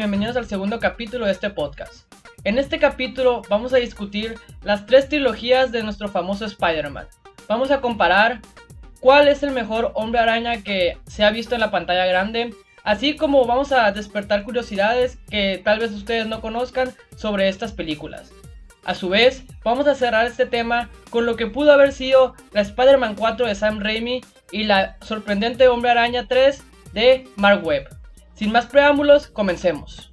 bienvenidos 0.00 0.38
al 0.38 0.46
segundo 0.46 0.78
capítulo 0.78 1.26
de 1.26 1.32
este 1.32 1.50
podcast. 1.50 2.10
En 2.44 2.56
este 2.56 2.78
capítulo 2.78 3.42
vamos 3.50 3.74
a 3.74 3.76
discutir 3.76 4.36
las 4.62 4.86
tres 4.86 5.10
trilogías 5.10 5.72
de 5.72 5.82
nuestro 5.82 6.08
famoso 6.08 6.46
Spider-Man. 6.46 7.06
Vamos 7.48 7.70
a 7.70 7.82
comparar 7.82 8.40
cuál 9.00 9.28
es 9.28 9.42
el 9.42 9.50
mejor 9.50 9.92
hombre 9.92 10.22
araña 10.22 10.62
que 10.62 10.96
se 11.06 11.22
ha 11.22 11.30
visto 11.30 11.54
en 11.54 11.60
la 11.60 11.70
pantalla 11.70 12.06
grande, 12.06 12.54
así 12.82 13.14
como 13.14 13.44
vamos 13.44 13.72
a 13.72 13.92
despertar 13.92 14.42
curiosidades 14.44 15.18
que 15.28 15.60
tal 15.62 15.80
vez 15.80 15.92
ustedes 15.92 16.26
no 16.26 16.40
conozcan 16.40 16.94
sobre 17.16 17.50
estas 17.50 17.72
películas. 17.72 18.32
A 18.84 18.94
su 18.94 19.10
vez, 19.10 19.44
vamos 19.62 19.86
a 19.86 19.94
cerrar 19.94 20.24
este 20.24 20.46
tema 20.46 20.88
con 21.10 21.26
lo 21.26 21.36
que 21.36 21.46
pudo 21.46 21.72
haber 21.72 21.92
sido 21.92 22.34
la 22.52 22.62
Spider-Man 22.62 23.16
4 23.16 23.46
de 23.46 23.54
Sam 23.54 23.80
Raimi 23.80 24.22
y 24.50 24.64
la 24.64 24.96
sorprendente 25.02 25.68
Hombre 25.68 25.90
Araña 25.90 26.26
3 26.26 26.62
de 26.94 27.28
Mark 27.36 27.66
Webb. 27.66 27.99
Sin 28.40 28.52
más 28.52 28.64
preámbulos, 28.64 29.26
comencemos. 29.26 30.10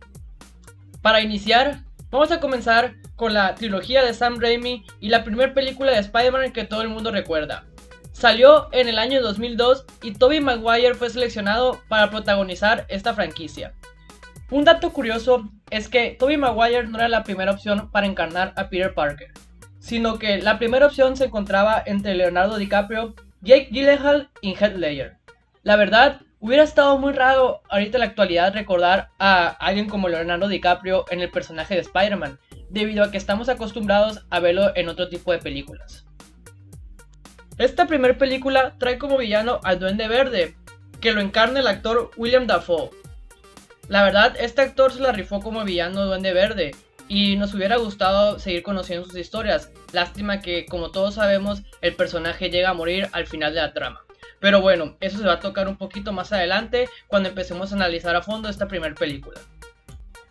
Para 1.02 1.22
iniciar, 1.22 1.86
vamos 2.12 2.30
a 2.30 2.42
comenzar 2.42 2.96
con 3.16 3.34
la 3.34 3.56
trilogía 3.56 4.04
de 4.04 4.14
Sam 4.14 4.42
Raimi 4.42 4.86
y 5.00 5.08
la 5.08 5.24
primera 5.24 5.54
película 5.54 5.94
de 5.94 6.00
Spider-Man 6.00 6.52
que 6.52 6.66
todo 6.66 6.82
el 6.82 6.90
mundo 6.90 7.10
recuerda. 7.10 7.64
Salió 8.12 8.68
en 8.74 8.90
el 8.90 9.00
año 9.00 9.22
2002 9.22 9.86
y 10.02 10.12
Tobey 10.12 10.42
Maguire 10.42 10.94
fue 10.94 11.10
seleccionado 11.10 11.80
para 11.88 12.10
protagonizar 12.10 12.86
esta 12.90 13.14
franquicia. 13.14 13.72
Un 14.52 14.66
dato 14.66 14.92
curioso 14.92 15.50
es 15.70 15.88
que 15.88 16.18
Tobey 16.20 16.36
Maguire 16.36 16.86
no 16.86 16.98
era 16.98 17.08
la 17.08 17.24
primera 17.24 17.54
opción 17.54 17.90
para 17.92 18.08
encarnar 18.08 18.52
a 18.58 18.68
Peter 18.68 18.94
Parker, 18.94 19.32
sino 19.80 20.20
que 20.20 20.40
la 20.40 20.60
primera 20.60 20.88
opción 20.88 21.16
se 21.16 21.28
encontraba 21.28 21.82
entre 21.86 22.14
Leonardo 22.14 22.58
DiCaprio, 22.58 23.16
Jake 23.40 23.70
Gyllenhaal 23.72 24.30
y 24.42 24.54
Heath 24.54 24.76
Ledger. 24.76 25.16
La 25.64 25.78
verdad, 25.78 26.20
hubiera 26.40 26.64
estado 26.64 26.98
muy 26.98 27.14
raro 27.14 27.62
ahorita 27.70 27.98
en 27.98 28.00
la 28.00 28.06
actualidad 28.08 28.54
recordar 28.54 29.10
a 29.20 29.48
alguien 29.48 29.88
como 29.88 30.10
Leonardo 30.10 30.48
DiCaprio 30.48 31.06
en 31.10 31.22
el 31.22 31.32
personaje 31.32 31.76
de 31.76 31.82
Spider-Man, 31.82 32.40
debido 32.70 33.04
a 33.04 33.12
que 33.12 33.18
estamos 33.18 33.50
acostumbrados 33.50 34.26
a 34.30 34.40
verlo 34.40 34.72
en 34.76 34.90
otro 34.90 35.10
tipo 35.10 35.32
de 35.32 35.40
películas. 35.40 36.06
Esta 37.58 37.88
primera 37.88 38.18
película 38.18 38.76
trae 38.78 38.98
como 38.98 39.18
villano 39.18 39.60
al 39.64 39.80
Duende 39.80 40.08
Verde, 40.08 40.56
que 41.02 41.12
lo 41.12 41.22
encarna 41.22 41.60
el 41.60 41.68
actor 41.68 42.12
William 42.18 42.46
Dafoe, 42.46 42.92
la 43.88 44.04
verdad, 44.04 44.36
este 44.38 44.62
actor 44.62 44.92
se 44.92 45.00
la 45.00 45.14
rifó 45.14 45.40
como 45.40 45.64
villano 45.64 46.06
Duende 46.06 46.34
Verde 46.34 46.76
y 47.08 47.38
nos 47.38 47.54
hubiera 47.54 47.78
gustado 47.78 48.38
seguir 48.38 48.62
conociendo 48.62 49.06
sus 49.06 49.16
historias. 49.16 49.72
Lástima 49.94 50.42
que, 50.42 50.66
como 50.66 50.92
todos 50.92 51.16
sabemos, 51.16 51.62
el 51.82 51.96
personaje 51.96 52.50
llega 52.50 52.70
a 52.70 52.74
morir 52.74 53.08
al 53.14 53.28
final 53.28 53.54
de 53.54 53.62
la 53.62 53.74
trama. 53.74 54.07
Pero 54.40 54.62
bueno, 54.62 54.98
eso 55.00 55.18
se 55.18 55.26
va 55.26 55.34
a 55.34 55.40
tocar 55.40 55.68
un 55.68 55.78
poquito 55.78 56.14
más 56.14 56.32
adelante 56.32 56.88
cuando 57.08 57.30
empecemos 57.30 57.72
a 57.72 57.76
analizar 57.76 58.16
a 58.16 58.22
fondo 58.22 58.50
esta 58.50 58.68
primera 58.68 58.96
película. 58.96 59.40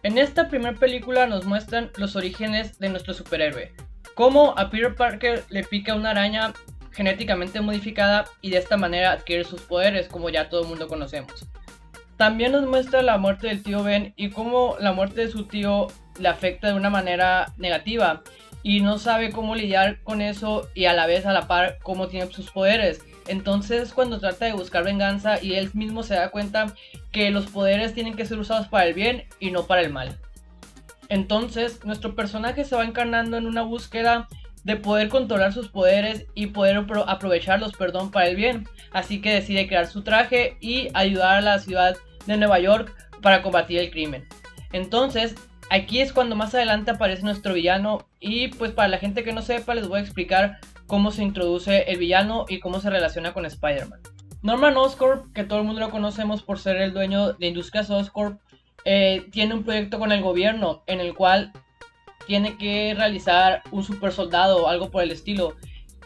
En 0.03 0.19
esta 0.19 0.49
primera 0.49 0.79
película 0.79 1.27
nos 1.27 1.45
muestran 1.45 1.91
los 1.97 2.15
orígenes 2.15 2.79
de 2.79 2.89
nuestro 2.89 3.13
superhéroe, 3.13 3.73
cómo 4.15 4.55
a 4.57 4.71
Peter 4.71 4.95
Parker 4.95 5.43
le 5.49 5.65
pica 5.65 5.95
una 5.95 6.11
araña 6.11 6.53
genéticamente 6.93 7.61
modificada 7.61 8.25
y 8.41 8.51
de 8.51 8.59
esta 8.59 8.77
manera 8.77 9.13
adquiere 9.13 9.45
sus 9.45 9.61
poderes 9.61 10.09
como 10.09 10.31
ya 10.31 10.49
todo 10.49 10.63
el 10.63 10.69
mundo 10.69 10.89
conocemos. 10.89 11.47
También 12.17 12.53
nos 12.53 12.67
muestra 12.67 13.03
la 13.03 13.19
muerte 13.19 13.49
del 13.49 13.63
tío 13.63 13.83
Ben 13.83 14.15
y 14.17 14.31
cómo 14.31 14.77
la 14.81 14.93
muerte 14.93 15.21
de 15.21 15.29
su 15.29 15.45
tío 15.45 15.89
le 16.19 16.29
afecta 16.29 16.69
de 16.69 16.75
una 16.75 16.89
manera 16.89 17.53
negativa 17.59 18.23
y 18.63 18.81
no 18.81 18.99
sabe 18.99 19.31
cómo 19.31 19.55
lidiar 19.55 20.03
con 20.03 20.23
eso 20.23 20.69
y 20.75 20.87
a 20.87 20.95
la 20.95 21.07
vez 21.07 21.27
a 21.27 21.33
la 21.33 21.47
par 21.47 21.79
cómo 21.83 22.09
tiene 22.09 22.33
sus 22.33 22.51
poderes. 22.51 23.03
Entonces 23.29 23.93
cuando 23.93 24.21
trata 24.21 24.47
de 24.47 24.53
buscar 24.53 24.85
venganza 24.85 25.43
y 25.43 25.55
él 25.55 25.71
mismo 25.75 26.03
se 26.03 26.15
da 26.15 26.31
cuenta 26.31 26.75
que 27.13 27.31
los 27.31 27.47
poderes 27.47 27.95
tienen 27.95 28.15
que 28.15 28.27
ser 28.27 28.39
usados 28.39 28.69
para 28.69 28.87
el 28.87 28.95
bien 28.95 29.25
y 29.41 29.51
no 29.51 29.67
para 29.67 29.83
el 29.83 29.93
mal. 29.93 30.19
Entonces 31.09 31.85
nuestro 31.85 32.15
personaje 32.15 32.65
se 32.65 32.77
va 32.77 32.85
encarnando 32.85 33.37
en 33.37 33.47
una 33.47 33.63
búsqueda 33.63 34.29
de 34.65 34.77
poder 34.77 35.09
controlar 35.09 35.53
sus 35.53 35.69
poderes 35.69 36.27
y 36.35 36.49
poder 36.49 36.85
aprovecharlos, 37.07 37.73
perdón, 37.75 38.11
para 38.11 38.27
el 38.27 38.35
bien. 38.35 38.69
Así 38.91 39.21
que 39.21 39.33
decide 39.33 39.69
crear 39.69 39.87
su 39.87 40.03
traje 40.03 40.57
y 40.61 40.89
ayudar 40.93 41.37
a 41.37 41.41
la 41.41 41.59
ciudad 41.61 41.97
de 42.27 42.37
Nueva 42.37 42.59
York 42.59 42.93
para 43.23 43.43
combatir 43.43 43.79
el 43.79 43.93
crimen. 43.93 44.27
Entonces, 44.73 45.37
aquí 45.71 46.01
es 46.01 46.13
cuando 46.13 46.35
más 46.35 46.53
adelante 46.53 46.91
aparece 46.91 47.23
nuestro 47.23 47.55
villano 47.55 48.09
y 48.19 48.49
pues 48.49 48.73
para 48.73 48.89
la 48.89 48.99
gente 48.99 49.23
que 49.23 49.33
no 49.33 49.43
sepa 49.43 49.75
les 49.75 49.87
voy 49.87 50.01
a 50.01 50.03
explicar 50.03 50.59
cómo 50.87 51.11
se 51.11 51.23
introduce 51.23 51.91
el 51.91 51.99
villano 51.99 52.45
y 52.49 52.61
cómo 52.61 52.81
se 52.81 52.91
relaciona 52.91 53.33
con 53.33 53.47
Spider-Man. 53.47 54.01
Norman 54.43 54.77
Oscorp, 54.77 55.33
que 55.33 55.45
todo 55.45 55.61
el 55.61 55.65
mundo 55.65 55.81
lo 55.81 55.91
conocemos 55.91 56.43
por 56.43 56.59
ser 56.59 56.77
el 56.77 56.93
dueño 56.93 57.33
de 57.33 57.49
Industrias 57.49 57.91
Oscorp, 57.91 58.41
eh, 58.85 59.27
tiene 59.33 59.55
un 59.55 59.65
proyecto 59.65 59.99
con 59.99 60.13
el 60.13 60.23
gobierno 60.23 60.85
en 60.87 61.01
el 61.01 61.15
cual 61.15 61.53
tiene 62.27 62.57
que 62.57 62.95
realizar 62.97 63.63
un 63.73 63.83
super 63.83 64.13
soldado 64.13 64.69
algo 64.69 64.91
por 64.91 65.03
el 65.03 65.11
estilo, 65.11 65.57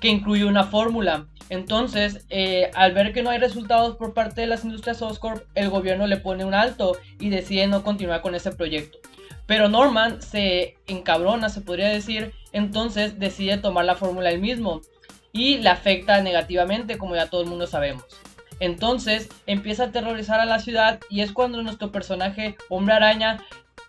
que 0.01 0.09
incluye 0.09 0.45
una 0.45 0.65
fórmula 0.65 1.27
entonces, 1.51 2.25
eh, 2.31 2.71
al 2.75 2.93
ver 2.95 3.13
que 3.13 3.25
no 3.25 3.31
hay 3.31 3.39
resultados 3.39 3.97
por 3.97 4.15
parte 4.15 4.41
de 4.41 4.47
las 4.47 4.65
industrias 4.65 5.03
Oscorp, 5.03 5.45
el 5.57 5.69
gobierno 5.69 6.07
le 6.07 6.17
pone 6.17 6.45
un 6.45 6.55
alto 6.55 6.97
y 7.19 7.29
decide 7.29 7.67
no 7.67 7.83
continuar 7.83 8.23
con 8.23 8.37
ese 8.37 8.53
proyecto. 8.53 8.99
Pero 9.47 9.69
Norman 9.69 10.23
se 10.23 10.77
encabrona, 10.87 11.49
se 11.49 11.61
podría 11.61 11.89
decir, 11.89 12.33
entonces 12.53 13.19
decide 13.19 13.59
tomar 13.59 13.85
la 13.85 13.97
fórmula 13.97 14.31
él 14.31 14.41
mismo 14.41 14.83
y 15.33 15.59
le 15.59 15.69
afecta 15.69 16.21
negativamente, 16.21 16.99
como 16.99 17.15
ya 17.15 17.29
todo 17.29 17.43
el 17.43 17.49
mundo 17.49 17.67
sabemos. 17.67 18.05
Entonces 18.59 19.29
empieza 19.47 19.85
a 19.85 19.87
aterrorizar 19.87 20.41
a 20.41 20.47
la 20.47 20.59
ciudad 20.59 21.01
y 21.09 21.21
es 21.23 21.33
cuando 21.33 21.63
nuestro 21.63 21.91
personaje, 21.91 22.57
Hombre 22.69 22.95
Araña, 22.95 23.39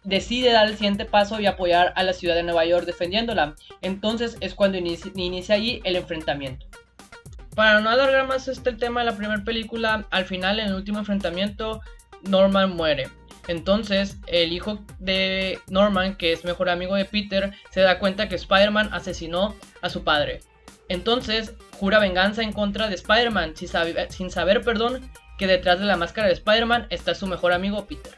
decide 0.04 0.52
dar 0.52 0.68
el 0.68 0.76
siguiente 0.76 1.06
paso 1.06 1.40
y 1.40 1.46
apoyar 1.46 1.94
a 1.96 2.04
la 2.04 2.14
ciudad 2.14 2.36
de 2.36 2.44
Nueva 2.44 2.66
York 2.66 2.86
defendiéndola. 2.86 3.56
Entonces 3.82 4.38
es 4.40 4.56
cuando 4.56 4.78
inicia, 4.78 5.12
inicia 5.16 5.56
allí 5.56 5.82
el 5.84 5.96
enfrentamiento. 5.96 6.66
Para 7.56 7.82
no 7.82 7.90
alargar 7.90 8.28
más 8.28 8.48
este 8.48 8.72
tema 8.72 9.02
de 9.02 9.08
la 9.08 9.18
primera 9.18 9.44
película, 9.44 10.08
al 10.10 10.26
final, 10.26 10.60
en 10.60 10.68
el 10.68 10.76
último 10.76 11.00
enfrentamiento, 11.00 11.82
Norman 12.24 12.76
muere. 12.76 13.10
Entonces, 13.48 14.18
el 14.28 14.54
hijo 14.54 14.80
de 15.00 15.60
Norman, 15.68 16.16
que 16.16 16.32
es 16.32 16.46
mejor 16.46 16.70
amigo 16.70 16.96
de 16.96 17.06
Peter, 17.06 17.54
se 17.70 17.82
da 17.82 18.00
cuenta 18.00 18.30
que 18.30 18.36
Spider-Man 18.36 18.90
asesinó 18.94 19.56
a 19.82 19.90
su 19.90 20.04
padre. 20.04 20.42
Entonces, 20.90 21.54
jura 21.80 22.00
venganza 22.00 22.44
en 22.44 22.54
contra 22.54 22.88
de 22.88 22.96
Spider-Man, 22.96 23.56
sin, 23.56 23.70
sin, 24.10 24.30
saber, 24.30 24.62
perdón, 24.62 25.10
que 25.38 25.48
detrás 25.48 25.80
de 25.80 25.86
la 25.86 25.98
máscara 25.98 26.28
de 26.28 26.34
Spider-Man 26.34 26.88
está 26.90 27.16
su 27.16 27.28
mejor 27.28 27.54
amigo 27.54 27.86
Peter. 27.86 28.14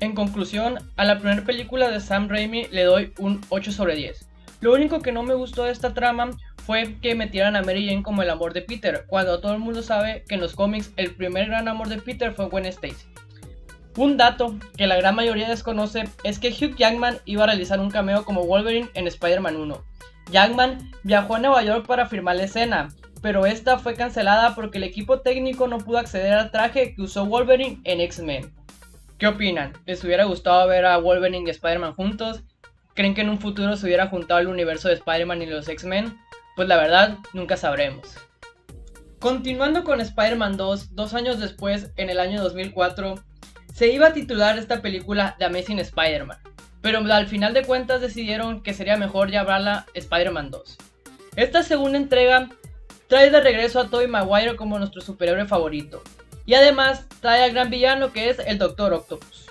En 0.00 0.14
conclusión, 0.14 0.78
a 0.96 1.04
la 1.04 1.18
primera 1.18 1.44
película 1.44 1.90
de 1.90 2.00
Sam 2.00 2.28
Raimi 2.28 2.66
le 2.70 2.84
doy 2.84 3.12
un 3.18 3.40
8 3.48 3.72
sobre 3.72 3.96
10. 3.96 4.28
Lo 4.60 4.72
único 4.72 5.00
que 5.00 5.12
no 5.12 5.22
me 5.22 5.34
gustó 5.34 5.64
de 5.64 5.72
esta 5.72 5.94
trama 5.94 6.30
fue 6.64 6.96
que 7.00 7.14
metieran 7.14 7.56
a 7.56 7.62
Mary 7.62 7.86
Jane 7.86 8.02
como 8.02 8.22
el 8.22 8.30
amor 8.30 8.52
de 8.52 8.62
Peter, 8.62 9.04
cuando 9.06 9.40
todo 9.40 9.52
el 9.52 9.58
mundo 9.58 9.82
sabe 9.82 10.24
que 10.28 10.34
en 10.34 10.40
los 10.40 10.54
cómics 10.54 10.92
el 10.96 11.14
primer 11.14 11.46
gran 11.46 11.68
amor 11.68 11.88
de 11.88 11.98
Peter 11.98 12.32
fue 12.32 12.48
Gwen 12.48 12.66
Stacy. 12.66 13.06
Un 13.98 14.16
dato 14.16 14.54
que 14.76 14.86
la 14.86 14.94
gran 14.94 15.16
mayoría 15.16 15.48
desconoce 15.48 16.04
es 16.22 16.38
que 16.38 16.50
Hugh 16.50 16.76
Jackman 16.76 17.18
iba 17.24 17.42
a 17.42 17.46
realizar 17.48 17.80
un 17.80 17.90
cameo 17.90 18.24
como 18.24 18.44
Wolverine 18.44 18.88
en 18.94 19.08
Spider-Man 19.08 19.56
1. 19.56 19.84
Jackman 20.30 20.92
viajó 21.02 21.34
a 21.34 21.40
Nueva 21.40 21.64
York 21.64 21.84
para 21.84 22.06
firmar 22.06 22.36
la 22.36 22.44
escena, 22.44 22.90
pero 23.22 23.44
esta 23.44 23.76
fue 23.76 23.96
cancelada 23.96 24.54
porque 24.54 24.78
el 24.78 24.84
equipo 24.84 25.18
técnico 25.18 25.66
no 25.66 25.78
pudo 25.78 25.98
acceder 25.98 26.32
al 26.34 26.52
traje 26.52 26.94
que 26.94 27.02
usó 27.02 27.26
Wolverine 27.26 27.80
en 27.82 28.00
X-Men. 28.02 28.54
¿Qué 29.18 29.26
opinan? 29.26 29.72
¿Les 29.84 30.04
hubiera 30.04 30.22
gustado 30.22 30.68
ver 30.68 30.86
a 30.86 30.98
Wolverine 30.98 31.48
y 31.48 31.50
Spider-Man 31.50 31.94
juntos? 31.94 32.44
¿Creen 32.94 33.14
que 33.14 33.22
en 33.22 33.30
un 33.30 33.40
futuro 33.40 33.76
se 33.76 33.86
hubiera 33.86 34.06
juntado 34.06 34.38
el 34.38 34.46
universo 34.46 34.86
de 34.86 34.94
Spider-Man 34.94 35.42
y 35.42 35.46
los 35.46 35.68
X-Men? 35.68 36.16
Pues 36.54 36.68
la 36.68 36.76
verdad, 36.76 37.18
nunca 37.32 37.56
sabremos. 37.56 38.14
Continuando 39.18 39.82
con 39.82 40.00
Spider-Man 40.00 40.56
2, 40.56 40.94
dos 40.94 41.14
años 41.14 41.40
después, 41.40 41.90
en 41.96 42.10
el 42.10 42.20
año 42.20 42.40
2004, 42.40 43.24
se 43.78 43.92
iba 43.92 44.08
a 44.08 44.12
titular 44.12 44.58
esta 44.58 44.82
película 44.82 45.36
The 45.38 45.44
Amazing 45.44 45.78
Spider-Man, 45.78 46.38
pero 46.80 46.98
al 46.98 47.28
final 47.28 47.54
de 47.54 47.62
cuentas 47.62 48.00
decidieron 48.00 48.60
que 48.60 48.74
sería 48.74 48.96
mejor 48.96 49.30
llamarla 49.30 49.86
Spider-Man 49.94 50.50
2. 50.50 50.78
Esta 51.36 51.62
segunda 51.62 51.96
entrega 51.96 52.48
trae 53.06 53.30
de 53.30 53.40
regreso 53.40 53.78
a 53.78 53.88
Tobey 53.88 54.08
Maguire 54.08 54.56
como 54.56 54.80
nuestro 54.80 55.00
superhéroe 55.00 55.46
favorito, 55.46 56.02
y 56.44 56.54
además 56.54 57.06
trae 57.20 57.44
al 57.44 57.52
gran 57.52 57.70
villano 57.70 58.12
que 58.12 58.30
es 58.30 58.40
el 58.40 58.58
Doctor 58.58 58.94
Octopus. 58.94 59.46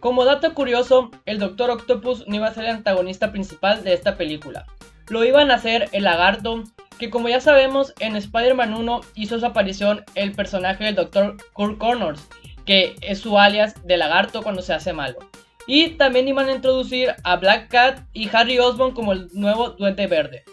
Como 0.00 0.24
dato 0.24 0.52
curioso, 0.52 1.12
el 1.26 1.38
Doctor 1.38 1.70
Octopus 1.70 2.26
no 2.26 2.34
iba 2.34 2.48
a 2.48 2.54
ser 2.54 2.64
el 2.64 2.72
antagonista 2.72 3.30
principal 3.30 3.84
de 3.84 3.92
esta 3.92 4.16
película, 4.16 4.66
lo 5.10 5.24
iban 5.24 5.52
a 5.52 5.54
hacer 5.54 5.88
el 5.92 6.02
lagarto, 6.02 6.64
que 6.98 7.08
como 7.10 7.28
ya 7.28 7.40
sabemos 7.40 7.94
en 8.00 8.16
Spider-Man 8.16 8.74
1 8.74 9.00
hizo 9.14 9.38
su 9.38 9.46
aparición 9.46 10.04
el 10.16 10.32
personaje 10.32 10.82
del 10.82 10.96
Dr. 10.96 11.36
Kurt 11.52 11.78
Connors, 11.78 12.26
que 12.66 12.96
es 13.00 13.20
su 13.20 13.38
alias 13.38 13.74
de 13.86 13.96
lagarto 13.96 14.42
cuando 14.42 14.60
se 14.60 14.74
hace 14.74 14.92
malo. 14.92 15.18
Y 15.66 15.90
también 15.90 16.28
iban 16.28 16.48
a 16.48 16.52
introducir 16.52 17.14
a 17.24 17.36
Black 17.36 17.68
Cat 17.68 18.00
y 18.12 18.28
Harry 18.32 18.58
Osborn 18.58 18.94
como 18.94 19.12
el 19.12 19.28
nuevo 19.32 19.70
Duende 19.70 20.06
Verde. 20.06 20.44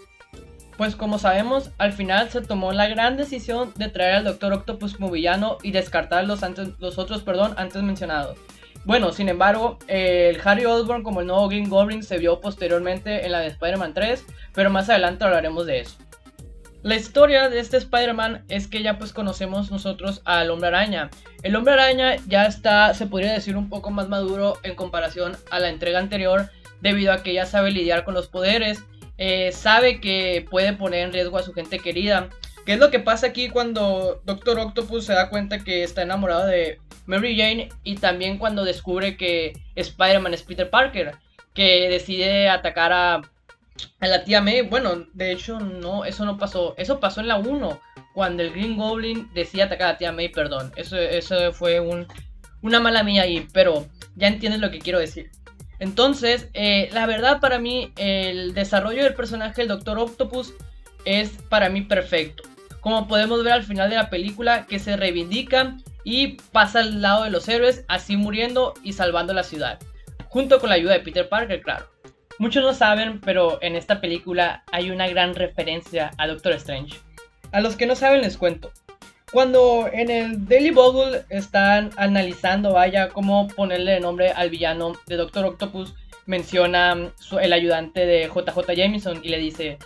Pues 0.78 0.96
como 0.96 1.20
sabemos, 1.20 1.70
al 1.78 1.94
final 1.94 2.30
se 2.30 2.42
tomó 2.42 2.72
la 2.72 2.88
gran 2.88 3.16
decisión 3.16 3.74
de 3.76 3.90
traer 3.90 4.16
al 4.16 4.24
Dr. 4.24 4.54
Octopus 4.54 4.96
como 4.96 5.12
villano 5.12 5.58
y 5.62 5.72
descartar 5.72 6.26
los, 6.26 6.42
los 6.80 6.98
otros 6.98 7.22
perdón, 7.22 7.54
antes 7.58 7.84
mencionados, 7.84 8.38
Bueno, 8.86 9.12
sin 9.14 9.30
embargo, 9.30 9.78
el 9.88 10.42
Harry 10.44 10.66
Osborn 10.66 11.04
como 11.04 11.22
el 11.22 11.28
nuevo 11.28 11.48
Green 11.48 11.70
Goblin 11.70 12.02
se 12.02 12.18
vio 12.18 12.42
posteriormente 12.42 13.24
en 13.24 13.32
la 13.32 13.40
de 13.40 13.48
Spider-Man 13.48 13.94
3, 13.94 14.26
pero 14.54 14.72
más 14.72 14.90
adelante 14.90 15.24
hablaremos 15.24 15.68
de 15.68 15.82
eso. 15.82 15.98
La 16.84 16.98
historia 16.98 17.48
de 17.48 17.60
este 17.60 17.78
Spider-Man 17.78 18.44
es 18.50 18.68
que 18.68 18.84
ya 18.84 18.98
pues 18.98 19.14
conocemos 19.14 19.72
nosotros 19.72 20.22
al 20.26 20.52
Hombre 20.52 20.68
Araña. 20.68 21.10
El 21.42 21.56
Hombre 21.56 21.76
Araña 21.76 22.18
ya 22.28 22.46
está, 22.46 22.94
se 22.94 23.08
podría 23.08 23.32
decir, 23.32 23.56
un 23.56 23.70
poco 23.70 23.90
más 23.90 24.10
maduro 24.10 24.58
en 24.64 24.76
comparación 24.76 25.38
a 25.50 25.60
la 25.60 25.70
entrega 25.70 26.00
anterior, 26.00 26.50
debido 26.82 27.14
a 27.14 27.24
que 27.24 27.34
ya 27.34 27.46
sabe 27.46 27.72
lidiar 27.72 28.04
con 28.04 28.14
los 28.14 28.28
poderes, 28.28 28.84
eh, 29.18 29.54
sabe 29.54 30.02
que 30.02 30.46
puede 30.50 30.74
poner 30.74 31.06
en 31.06 31.14
riesgo 31.14 31.38
a 31.38 31.44
su 31.44 31.54
gente 31.54 31.80
querida. 31.80 32.28
¿Qué 32.66 32.74
es 32.74 32.80
lo 32.80 32.92
que 32.92 33.00
pasa 33.00 33.28
aquí 33.28 33.48
cuando 33.48 34.22
Doctor 34.26 34.60
Octopus 34.60 35.06
se 35.06 35.14
da 35.14 35.30
cuenta 35.30 35.60
que 35.60 35.84
está 35.84 36.02
enamorado 36.02 36.48
de 36.48 36.82
Mary 37.06 37.38
Jane 37.38 37.70
y 37.86 37.96
también 37.96 38.38
cuando 38.38 38.66
descubre 38.66 39.16
que 39.16 39.54
Spider-Man 39.76 40.34
es 40.34 40.44
Peter 40.44 40.70
Parker, 40.70 41.16
que 41.54 41.88
decide 41.90 42.50
atacar 42.50 42.92
a 42.92 43.22
a 44.00 44.08
la 44.08 44.24
tía 44.24 44.42
May, 44.42 44.62
bueno, 44.62 45.08
de 45.14 45.32
hecho 45.32 45.60
no, 45.60 46.06
eso 46.06 46.26
no 46.26 46.38
pasó. 46.38 46.76
Eso 46.78 47.00
pasó 47.00 47.22
en 47.22 47.28
la 47.28 47.38
1, 47.38 47.80
cuando 48.14 48.44
el 48.44 48.52
Green 48.52 48.78
Goblin 48.78 49.30
decía 49.34 49.66
atacar 49.66 49.88
a 49.88 49.92
la 49.94 49.98
tía 49.98 50.12
May, 50.12 50.30
perdón. 50.30 50.72
Eso, 50.76 50.98
eso 50.98 51.54
fue 51.54 51.80
un, 51.80 52.08
una 52.62 52.80
mala 52.80 53.04
mía 53.04 53.24
ahí, 53.24 53.48
pero 53.54 53.88
ya 54.16 54.28
entiendes 54.28 54.62
lo 54.62 54.72
que 54.72 54.80
quiero 54.80 55.00
decir. 55.00 55.32
Entonces, 55.80 56.50
eh, 56.54 56.90
la 56.94 57.06
verdad 57.06 57.40
para 57.42 57.60
mí, 57.60 57.92
el 57.98 58.54
desarrollo 58.54 59.04
del 59.04 59.16
personaje 59.16 59.62
del 59.62 59.68
Doctor 59.68 60.00
Octopus 60.00 60.54
es 61.06 61.30
para 61.50 61.70
mí 61.70 61.82
perfecto. 61.82 62.44
Como 62.80 63.08
podemos 63.08 63.44
ver 63.44 63.54
al 63.54 63.64
final 63.64 63.90
de 63.90 63.96
la 63.96 64.10
película, 64.10 64.66
que 64.66 64.80
se 64.80 64.96
reivindica 64.96 65.78
y 66.04 66.38
pasa 66.52 66.80
al 66.80 67.02
lado 67.02 67.24
de 67.24 67.32
los 67.32 67.48
héroes, 67.48 67.86
así 67.88 68.18
muriendo 68.18 68.74
y 68.84 68.94
salvando 68.94 69.34
la 69.34 69.44
ciudad. 69.44 69.80
Junto 70.30 70.60
con 70.60 70.70
la 70.70 70.76
ayuda 70.76 70.94
de 70.94 71.00
Peter 71.00 71.28
Parker, 71.28 71.62
claro. 71.62 71.88
Muchos 72.40 72.64
no 72.64 72.74
saben, 72.74 73.20
pero 73.20 73.60
en 73.62 73.76
esta 73.76 74.02
película 74.02 74.64
hay 74.72 74.92
una 74.92 75.08
gran 75.08 75.36
referencia 75.36 76.12
a 76.18 76.28
Doctor 76.28 76.54
Strange. 76.54 76.98
A 77.52 77.62
los 77.62 77.76
que 77.76 77.86
no 77.86 77.96
saben 77.96 78.22
les 78.22 78.38
cuento. 78.38 78.72
Cuando 79.32 79.90
en 79.92 80.12
el 80.12 80.48
Daily 80.48 80.72
Bugle 80.72 81.24
están 81.30 81.92
analizando, 81.98 82.74
vaya, 82.74 83.10
cómo 83.10 83.48
ponerle 83.48 84.00
nombre 84.00 84.32
al 84.32 84.50
villano 84.50 84.94
de 85.08 85.16
Doctor 85.16 85.46
Octopus, 85.46 85.96
menciona 86.26 87.12
el 87.42 87.54
ayudante 87.54 88.06
de 88.06 88.28
JJ 88.28 88.76
Jameson 88.76 89.22
y 89.24 89.30
le 89.30 89.38
dice, 89.40 89.78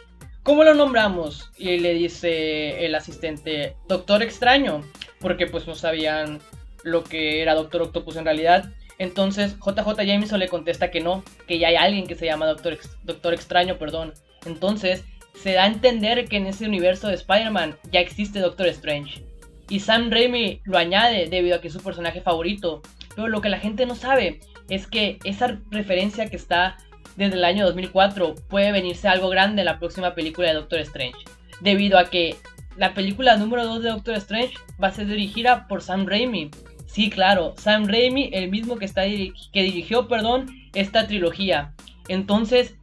¿cómo 0.43 0.63
lo 0.63 0.73
nombramos? 0.73 1.49
Y 1.57 1.79
le 1.79 1.93
dice 1.93 2.85
el 2.85 2.95
asistente, 2.95 3.75
Doctor 3.87 4.21
Extraño, 4.21 4.81
porque 5.19 5.47
pues 5.47 5.65
no 5.67 5.75
sabían 5.75 6.39
lo 6.83 7.03
que 7.03 7.41
era 7.41 7.55
Doctor 7.55 7.83
Octopus 7.83 8.17
en 8.17 8.25
realidad. 8.25 8.71
Entonces 8.99 9.55
JJ 9.59 10.05
Jameson 10.05 10.39
le 10.39 10.47
contesta 10.47 10.89
que 10.91 11.01
no, 11.01 11.23
que 11.47 11.59
ya 11.59 11.67
hay 11.67 11.75
alguien 11.75 12.07
que 12.07 12.15
se 12.15 12.25
llama 12.25 12.47
Doctor, 12.47 12.77
Doctor 13.03 13.33
Extraño, 13.33 13.77
perdón. 13.77 14.13
Entonces 14.45 15.03
se 15.35 15.53
da 15.53 15.63
a 15.63 15.67
entender 15.67 16.27
que 16.27 16.37
en 16.37 16.47
ese 16.47 16.65
universo 16.65 17.07
de 17.07 17.15
Spider-Man 17.15 17.77
ya 17.91 17.99
existe 17.99 18.39
Doctor 18.39 18.67
Strange. 18.67 19.23
Y 19.69 19.81
Sam 19.81 20.09
Raimi 20.09 20.61
lo 20.63 20.77
añade 20.77 21.27
debido 21.27 21.57
a 21.57 21.61
que 21.61 21.67
es 21.67 21.73
su 21.73 21.81
personaje 21.81 22.21
favorito. 22.21 22.81
Pero 23.15 23.27
lo 23.27 23.41
que 23.41 23.49
la 23.49 23.59
gente 23.59 23.85
no 23.85 23.95
sabe 23.95 24.39
es 24.69 24.87
que 24.87 25.19
esa 25.23 25.59
referencia 25.69 26.29
que 26.29 26.37
está 26.37 26.77
desde 27.15 27.35
el 27.35 27.43
año 27.43 27.65
2004 27.65 28.35
puede 28.47 28.71
venirse 28.71 29.07
algo 29.07 29.29
grande 29.29 29.61
en 29.61 29.65
la 29.65 29.79
próxima 29.79 30.15
película 30.15 30.47
de 30.47 30.53
Doctor 30.55 30.79
Strange. 30.79 31.17
Debido 31.59 31.97
a 31.97 32.09
que 32.09 32.35
la 32.77 32.93
película 32.93 33.35
número 33.37 33.65
2 33.65 33.83
de 33.83 33.89
Doctor 33.89 34.15
Strange 34.15 34.53
va 34.81 34.89
a 34.89 34.93
ser 34.93 35.07
dirigida 35.07 35.67
por 35.67 35.81
Sam 35.81 36.05
Raimi. 36.05 36.51
Sí, 36.87 37.09
claro, 37.09 37.53
Sam 37.57 37.85
Raimi, 37.85 38.31
el 38.33 38.49
mismo 38.49 38.77
que, 38.77 38.85
está 38.85 39.03
que 39.03 39.63
dirigió 39.63 40.07
perdón, 40.07 40.47
esta 40.73 41.05
trilogía. 41.05 41.73
Entonces, 42.07 42.75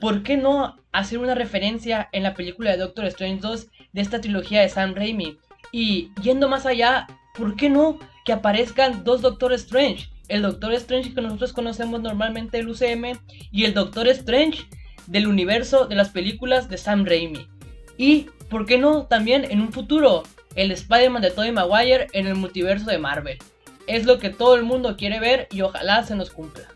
¿por 0.00 0.22
qué 0.22 0.36
no 0.36 0.76
hacer 0.92 1.18
una 1.18 1.34
referencia 1.34 2.08
en 2.12 2.24
la 2.24 2.34
película 2.34 2.72
de 2.72 2.76
Doctor 2.76 3.06
Strange 3.06 3.40
2 3.40 3.66
de 3.92 4.00
esta 4.00 4.20
trilogía 4.20 4.60
de 4.60 4.68
Sam 4.68 4.94
Raimi? 4.94 5.38
Y 5.70 6.10
yendo 6.20 6.48
más 6.48 6.66
allá, 6.66 7.06
¿por 7.34 7.56
qué 7.56 7.70
no 7.70 7.98
que 8.24 8.32
aparezcan 8.32 9.04
dos 9.04 9.22
Doctor 9.22 9.52
Strange? 9.54 10.10
El 10.28 10.42
Doctor 10.42 10.72
Strange 10.74 11.14
que 11.14 11.22
nosotros 11.22 11.52
conocemos 11.52 12.02
normalmente 12.02 12.58
del 12.58 12.68
UCM 12.68 13.18
y 13.50 13.64
el 13.64 13.74
Doctor 13.74 14.08
Strange 14.08 14.66
del 15.06 15.26
universo 15.26 15.86
de 15.86 15.94
las 15.94 16.10
películas 16.10 16.68
de 16.68 16.78
Sam 16.78 17.04
Raimi. 17.04 17.46
Y, 17.96 18.26
¿por 18.50 18.66
qué 18.66 18.78
no 18.78 19.06
también 19.06 19.46
en 19.50 19.60
un 19.60 19.72
futuro 19.72 20.24
el 20.54 20.70
Spider-Man 20.70 21.22
de 21.22 21.30
Tobey 21.30 21.52
Maguire 21.52 22.08
en 22.12 22.26
el 22.26 22.34
multiverso 22.34 22.90
de 22.90 22.98
Marvel. 22.98 23.38
Es 23.86 24.04
lo 24.04 24.18
que 24.18 24.30
todo 24.30 24.54
el 24.54 24.62
mundo 24.62 24.96
quiere 24.96 25.20
ver 25.20 25.48
y 25.50 25.62
ojalá 25.62 26.02
se 26.04 26.14
nos 26.14 26.30
cumpla. 26.30 26.68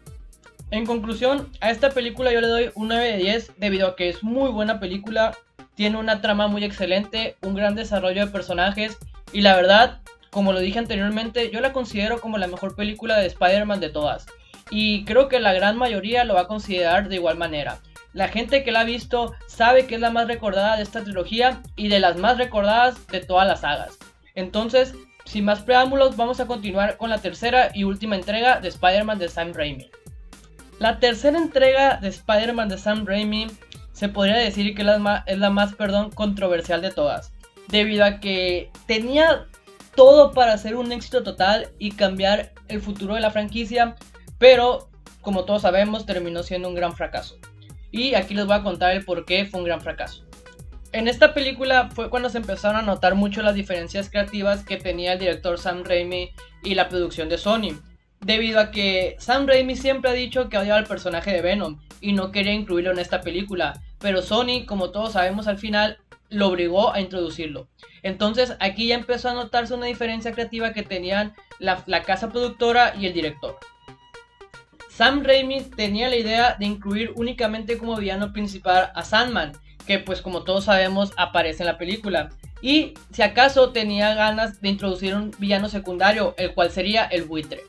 En 0.71 0.85
conclusión, 0.85 1.49
a 1.61 1.71
esta 1.71 1.91
película 1.91 2.33
yo 2.33 2.41
le 2.41 2.49
doy 2.49 2.71
un 2.75 2.89
9 2.89 3.13
de 3.13 3.19
10 3.19 3.53
debido 3.57 3.89
a 3.89 3.97
que 3.97 4.09
es 4.09 4.23
muy 4.23 4.51
buena 4.51 4.81
película, 4.81 5.37
tiene 5.77 5.99
una 5.99 6.21
trama 6.21 6.49
muy 6.49 6.65
excelente, 6.65 7.37
un 7.43 7.55
gran 7.55 7.75
desarrollo 7.75 8.27
de 8.27 8.33
personajes 8.33 8.99
y 9.33 9.43
la 9.43 9.55
verdad, 9.55 10.01
como 10.31 10.53
lo 10.53 10.59
dije 10.61 10.79
anteriormente, 10.79 11.51
yo 11.51 11.61
la 11.61 11.73
considero 11.73 12.21
como 12.21 12.39
la 12.39 12.49
mejor 12.49 12.75
película 12.75 13.17
de 13.17 13.27
Spider-Man 13.27 13.81
de 13.81 13.91
todas. 13.91 14.27
Y 14.71 15.05
creo 15.05 15.29
que 15.29 15.39
la 15.39 15.53
gran 15.53 15.77
mayoría 15.77 16.25
lo 16.25 16.35
va 16.35 16.43
a 16.43 16.49
considerar 16.49 17.09
de 17.09 17.17
igual 17.17 17.37
manera. 17.37 17.79
La 18.17 18.29
gente 18.29 18.65
que 18.65 18.73
la 18.73 18.81
ha 18.81 18.85
visto 18.85 19.35
sabe 19.47 19.87
que 19.87 19.97
es 19.97 20.01
la 20.01 20.09
más 20.09 20.27
recordada 20.27 20.79
de 20.79 20.83
esta 20.83 21.05
trilogía 21.05 21.61
y 21.77 21.89
de 21.89 22.01
las 22.01 22.17
más 22.17 22.39
recordadas 22.39 23.07
de 23.09 23.21
todas 23.21 23.47
las 23.47 23.61
sagas. 23.61 23.99
Entonces, 24.35 24.95
sin 25.27 25.45
más 25.45 25.61
preámbulos, 25.61 26.17
vamos 26.17 26.41
a 26.41 26.47
continuar 26.47 26.97
con 26.97 27.11
la 27.11 27.19
tercera 27.19 27.73
y 27.75 27.85
última 27.85 28.17
entrega 28.17 28.59
de 28.59 28.69
Spider-Man 28.69 29.19
de 29.19 29.29
Sam 29.29 29.53
Raimi. 29.53 29.91
La 30.79 30.99
tercera 30.99 31.37
entrega 31.37 31.99
de 31.99 32.09
Spider-Man 32.09 32.71
de 32.71 32.79
Sam 32.79 33.05
Raimi 33.05 33.49
se 33.93 34.09
podría 34.09 34.39
decir 34.39 34.75
que 34.75 34.81
es 34.81 34.87
la 34.87 34.99
más, 34.99 35.23
es 35.27 35.37
la 35.37 35.51
más 35.51 35.75
perdón, 35.75 36.11
controversial 36.11 36.81
de 36.81 36.93
todas, 36.93 37.35
debido 37.69 38.03
a 38.07 38.19
que 38.21 38.71
tenía 38.87 39.45
todo 39.95 40.33
para 40.33 40.57
ser 40.57 40.77
un 40.77 40.91
éxito 40.91 41.23
total 41.23 41.69
y 41.79 41.91
cambiar 41.91 42.55
el 42.69 42.81
futuro 42.81 43.15
de 43.15 43.21
la 43.21 43.31
franquicia, 43.31 43.95
pero 44.39 44.89
como 45.21 45.45
todos 45.45 45.61
sabemos 45.61 46.07
terminó 46.07 46.43
siendo 46.43 46.71
un 46.71 46.75
gran 46.75 46.97
fracaso. 46.97 47.37
Y 47.97 48.15
aquí 48.15 48.35
les 48.35 48.45
voy 48.45 48.57
a 48.57 48.63
contar 48.63 48.95
el 48.95 49.07
por 49.07 49.25
qué 49.25 49.47
fue 49.47 49.61
un 49.61 49.65
gran 49.65 49.81
fracaso. 49.81 50.23
En 50.93 51.09
esta 51.09 51.33
película 51.33 51.89
fue 51.89 52.11
cuando 52.11 52.29
se 52.29 52.37
empezaron 52.37 52.77
a 52.77 52.83
notar 52.83 53.15
mucho 53.15 53.41
las 53.41 53.55
diferencias 53.55 54.11
creativas 54.11 54.65
que 54.65 54.77
tenía 54.77 55.15
el 55.15 55.19
director 55.19 55.59
Sam 55.59 55.83
Raimi 55.83 56.31
y 56.63 56.75
la 56.75 56.91
producción 56.91 57.31
de 57.31 57.39
Sony. 57.39 57.81
Debido 58.21 58.61
a 58.61 58.71
que 58.71 59.17
Sam 59.19 59.47
Raimi 59.47 59.77
siempre 59.77 60.11
ha 60.11 60.15
dicho 60.15 60.51
que 60.51 60.59
odiaba 60.59 60.79
al 60.79 60.87
personaje 60.87 61.33
de 61.33 61.41
Venom 61.41 61.81
y 62.03 62.13
no 62.13 62.33
quería 62.33 62.53
incluirlo 62.53 62.91
en 62.91 62.99
esta 62.99 63.23
película, 63.23 63.81
pero 63.99 64.21
Sony, 64.21 64.67
como 64.67 64.91
todos 64.91 65.15
sabemos 65.15 65.47
al 65.47 65.57
final, 65.57 65.97
lo 66.29 66.49
obligó 66.49 66.93
a 66.93 67.01
introducirlo. 67.01 67.69
Entonces 68.03 68.57
aquí 68.61 68.89
ya 68.89 68.97
empezó 68.97 69.31
a 69.31 69.35
notarse 69.35 69.73
una 69.73 69.87
diferencia 69.87 70.33
creativa 70.33 70.75
que 70.75 70.83
tenían 70.83 71.35
la, 71.61 71.83
la 71.87 72.03
casa 72.03 72.29
productora 72.29 72.95
y 72.95 73.07
el 73.07 73.15
director. 73.15 73.59
Sam 74.97 75.25
Raimi 75.25 75.61
tenía 75.61 76.09
la 76.09 76.17
idea 76.17 76.57
de 76.59 76.65
incluir 76.65 77.13
únicamente 77.17 77.77
como 77.77 77.97
villano 77.97 78.33
principal 78.33 78.93
a 78.95 79.05
Sandman, 79.05 79.53
que 79.87 79.99
pues 79.99 80.23
como 80.23 80.43
todos 80.43 80.65
sabemos 80.65 81.13
aparece 81.19 81.65
en 81.65 81.67
la 81.67 81.77
película. 81.77 82.31
Y 82.63 82.95
si 83.13 83.21
acaso 83.21 83.73
tenía 83.73 84.15
ganas 84.15 84.63
de 84.63 84.71
introducir 84.71 85.15
un 85.15 85.33
villano 85.39 85.69
secundario, 85.69 86.35
el 86.39 86.55
cual 86.55 86.71
sería 86.71 87.05
el 87.05 87.25
buitre. 87.25 87.61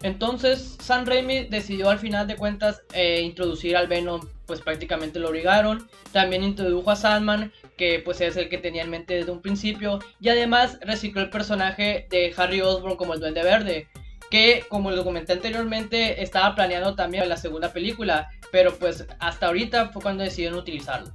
Entonces 0.00 0.78
Sam 0.80 1.04
Raimi 1.04 1.44
decidió 1.44 1.90
al 1.90 1.98
final 1.98 2.26
de 2.26 2.36
cuentas 2.36 2.80
eh, 2.94 3.20
introducir 3.20 3.76
al 3.76 3.86
Venom, 3.86 4.22
pues 4.46 4.62
prácticamente 4.62 5.18
lo 5.18 5.28
obligaron. 5.28 5.86
También 6.12 6.42
introdujo 6.42 6.90
a 6.90 6.96
Sandman, 6.96 7.52
que 7.76 8.00
pues 8.02 8.22
es 8.22 8.38
el 8.38 8.48
que 8.48 8.56
tenía 8.56 8.84
en 8.84 8.90
mente 8.90 9.12
desde 9.12 9.32
un 9.32 9.42
principio. 9.42 9.98
Y 10.18 10.30
además 10.30 10.78
recicló 10.80 11.20
el 11.20 11.28
personaje 11.28 12.06
de 12.08 12.32
Harry 12.38 12.62
Osborn 12.62 12.96
como 12.96 13.12
el 13.12 13.20
Duende 13.20 13.42
Verde 13.42 13.86
que 14.30 14.64
como 14.68 14.90
lo 14.90 15.04
comenté 15.04 15.32
anteriormente 15.32 16.22
estaba 16.22 16.54
planeando 16.54 16.94
también 16.94 17.28
la 17.28 17.36
segunda 17.36 17.72
película, 17.72 18.28
pero 18.52 18.76
pues 18.78 19.06
hasta 19.18 19.46
ahorita 19.46 19.88
fue 19.90 20.02
cuando 20.02 20.24
decidieron 20.24 20.58
utilizarlo. 20.58 21.12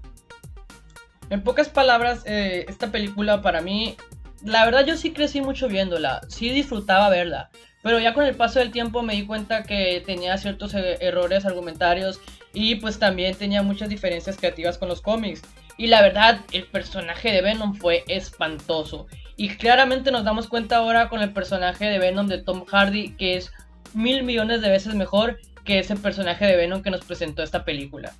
En 1.30 1.42
pocas 1.44 1.70
palabras, 1.70 2.24
eh, 2.26 2.66
esta 2.68 2.92
película 2.92 3.42
para 3.42 3.62
mí, 3.62 3.96
la 4.44 4.66
verdad 4.66 4.86
yo 4.86 4.98
sí 4.98 5.12
crecí 5.12 5.42
mucho 5.42 5.68
viéndola, 5.68 6.22
sí 6.28 6.50
disfrutaba 6.50 7.10
verla, 7.10 7.50
pero 7.82 8.00
ya 8.00 8.14
con 8.14 8.26
el 8.26 8.36
paso 8.36 8.60
del 8.60 8.72
tiempo 8.72 9.02
me 9.02 9.14
di 9.14 9.26
cuenta 9.26 9.64
que 9.64 10.02
tenía 10.06 10.38
ciertos 10.38 10.74
eh, 10.74 10.98
errores 11.02 11.46
argumentarios 11.46 12.20
y 12.54 12.76
pues 12.76 13.00
también 13.00 13.36
tenía 13.36 13.64
muchas 13.64 13.90
diferencias 13.90 14.38
creativas 14.38 14.78
con 14.78 14.90
los 14.90 15.02
cómics. 15.02 15.42
Y 15.78 15.88
la 15.88 16.02
verdad, 16.02 16.42
el 16.52 16.66
personaje 16.68 17.32
de 17.32 17.42
Venom 17.42 17.74
fue 17.74 18.04
espantoso. 18.08 19.08
Y 19.36 19.50
claramente 19.50 20.12
nos 20.12 20.24
damos 20.24 20.48
cuenta 20.48 20.78
ahora 20.78 21.10
con 21.10 21.22
el 21.22 21.34
personaje 21.34 21.86
de 21.86 22.00
Venom 22.00 22.28
de 22.28 22.38
Tom 22.38 22.66
Hardy 22.66 23.16
que 23.16 23.38
es 23.38 23.52
mil 23.94 24.24
millones 24.24 24.62
de 24.62 24.70
veces 24.70 24.96
mejor 24.96 25.40
que 25.64 25.80
ese 25.80 25.96
personaje 25.96 26.46
de 26.46 26.56
Venom 26.56 26.82
que 26.82 26.92
nos 26.92 27.04
presentó 27.06 27.44
esta 27.44 27.66
película. 27.66 28.14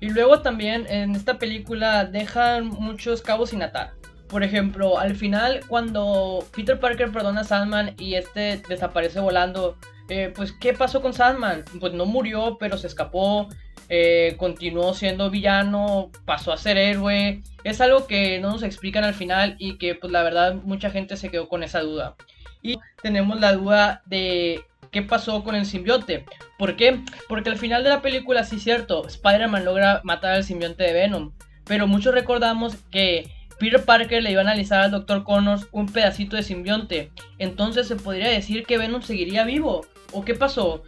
Y 0.00 0.08
luego 0.10 0.40
también 0.40 0.86
en 0.88 1.14
esta 1.14 1.38
película 1.38 2.04
dejan 2.04 2.66
muchos 2.66 3.22
cabos 3.22 3.50
sin 3.50 3.62
atar. 3.62 3.92
Por 4.28 4.44
ejemplo, 4.44 4.98
al 4.98 5.16
final, 5.16 5.60
cuando 5.66 6.46
Peter 6.54 6.78
Parker 6.78 7.10
perdona 7.10 7.40
a 7.40 7.44
Sandman 7.44 7.94
y 7.98 8.14
este 8.14 8.62
desaparece 8.68 9.20
volando, 9.20 9.76
eh, 10.08 10.32
pues, 10.34 10.52
¿qué 10.52 10.72
pasó 10.72 11.02
con 11.02 11.12
Sandman? 11.12 11.64
Pues 11.80 11.92
no 11.92 12.06
murió, 12.06 12.56
pero 12.58 12.78
se 12.78 12.86
escapó, 12.86 13.48
eh, 13.92 14.36
continuó 14.38 14.94
siendo 14.94 15.30
villano, 15.30 16.12
pasó 16.24 16.52
a 16.52 16.56
ser 16.56 16.78
héroe. 16.78 17.42
Es 17.64 17.80
algo 17.80 18.06
que 18.06 18.38
no 18.38 18.52
nos 18.52 18.62
explican 18.62 19.02
al 19.02 19.14
final 19.14 19.56
y 19.58 19.78
que, 19.78 19.96
pues, 19.96 20.12
la 20.12 20.22
verdad, 20.22 20.54
mucha 20.54 20.90
gente 20.90 21.16
se 21.16 21.28
quedó 21.28 21.48
con 21.48 21.64
esa 21.64 21.80
duda. 21.80 22.14
Y 22.62 22.78
tenemos 23.02 23.40
la 23.40 23.52
duda 23.52 24.02
de 24.06 24.64
qué 24.92 25.02
pasó 25.02 25.42
con 25.42 25.56
el 25.56 25.66
simbionte. 25.66 26.24
¿Por 26.56 26.76
qué? 26.76 27.00
Porque 27.28 27.50
al 27.50 27.58
final 27.58 27.82
de 27.82 27.90
la 27.90 28.00
película, 28.00 28.44
sí 28.44 28.56
es 28.56 28.62
cierto, 28.62 29.06
Spider-Man 29.08 29.64
logra 29.64 30.00
matar 30.04 30.34
al 30.34 30.44
simbionte 30.44 30.84
de 30.84 30.92
Venom. 30.92 31.32
Pero 31.64 31.88
muchos 31.88 32.14
recordamos 32.14 32.76
que 32.92 33.28
Peter 33.58 33.84
Parker 33.84 34.22
le 34.22 34.30
iba 34.30 34.40
a 34.40 34.44
analizar 34.44 34.82
al 34.82 34.92
Dr. 34.92 35.24
Connors 35.24 35.66
un 35.72 35.86
pedacito 35.86 36.36
de 36.36 36.44
simbionte. 36.44 37.10
Entonces 37.38 37.88
se 37.88 37.96
podría 37.96 38.28
decir 38.28 38.64
que 38.64 38.78
Venom 38.78 39.02
seguiría 39.02 39.44
vivo. 39.44 39.84
¿O 40.12 40.24
qué 40.24 40.34
pasó? 40.34 40.84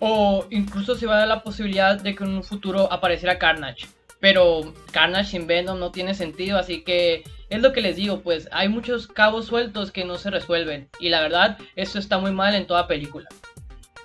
O 0.00 0.46
incluso 0.50 0.94
se 0.94 1.06
va 1.06 1.16
a 1.16 1.18
dar 1.20 1.28
la 1.28 1.42
posibilidad 1.42 2.00
de 2.00 2.14
que 2.14 2.24
en 2.24 2.30
un 2.30 2.44
futuro 2.44 2.92
apareciera 2.92 3.38
Carnage. 3.38 3.86
Pero 4.20 4.72
Carnage 4.92 5.30
sin 5.30 5.46
Venom 5.46 5.78
no 5.78 5.92
tiene 5.92 6.14
sentido, 6.14 6.58
así 6.58 6.82
que 6.82 7.24
es 7.50 7.62
lo 7.62 7.72
que 7.72 7.80
les 7.80 7.96
digo, 7.96 8.20
pues 8.20 8.48
hay 8.52 8.68
muchos 8.68 9.06
cabos 9.06 9.46
sueltos 9.46 9.92
que 9.92 10.04
no 10.04 10.18
se 10.18 10.30
resuelven. 10.30 10.88
Y 11.00 11.08
la 11.08 11.20
verdad, 11.20 11.58
eso 11.76 11.98
está 11.98 12.18
muy 12.18 12.32
mal 12.32 12.54
en 12.54 12.66
toda 12.66 12.88
película. 12.88 13.28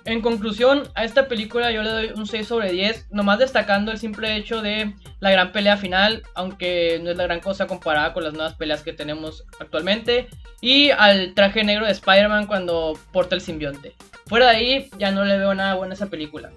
En 0.06 0.20
conclusión, 0.20 0.82
a 0.94 1.04
esta 1.04 1.28
película 1.28 1.70
yo 1.70 1.82
le 1.82 1.88
doy 1.88 2.12
un 2.14 2.26
6 2.26 2.46
sobre 2.46 2.72
10, 2.72 3.06
nomás 3.10 3.38
destacando 3.38 3.90
el 3.90 3.96
simple 3.96 4.36
hecho 4.36 4.60
de 4.60 4.94
la 5.20 5.30
gran 5.30 5.50
pelea 5.50 5.78
final, 5.78 6.22
aunque 6.34 7.00
no 7.02 7.10
es 7.10 7.16
la 7.16 7.24
gran 7.24 7.40
cosa 7.40 7.66
comparada 7.66 8.12
con 8.12 8.22
las 8.22 8.34
nuevas 8.34 8.54
peleas 8.54 8.82
que 8.82 8.92
tenemos 8.92 9.44
actualmente, 9.58 10.28
y 10.60 10.90
al 10.90 11.32
traje 11.32 11.64
negro 11.64 11.86
de 11.86 11.92
Spider-Man 11.92 12.46
cuando 12.46 12.98
porta 13.12 13.34
el 13.34 13.40
simbionte. 13.40 13.94
Fuera 14.26 14.50
de 14.50 14.56
ahí, 14.56 14.90
ya 14.98 15.10
no 15.10 15.24
le 15.24 15.38
veo 15.38 15.54
nada 15.54 15.74
bueno 15.74 15.92
a 15.92 15.94
esa 15.94 16.10
película. 16.10 16.50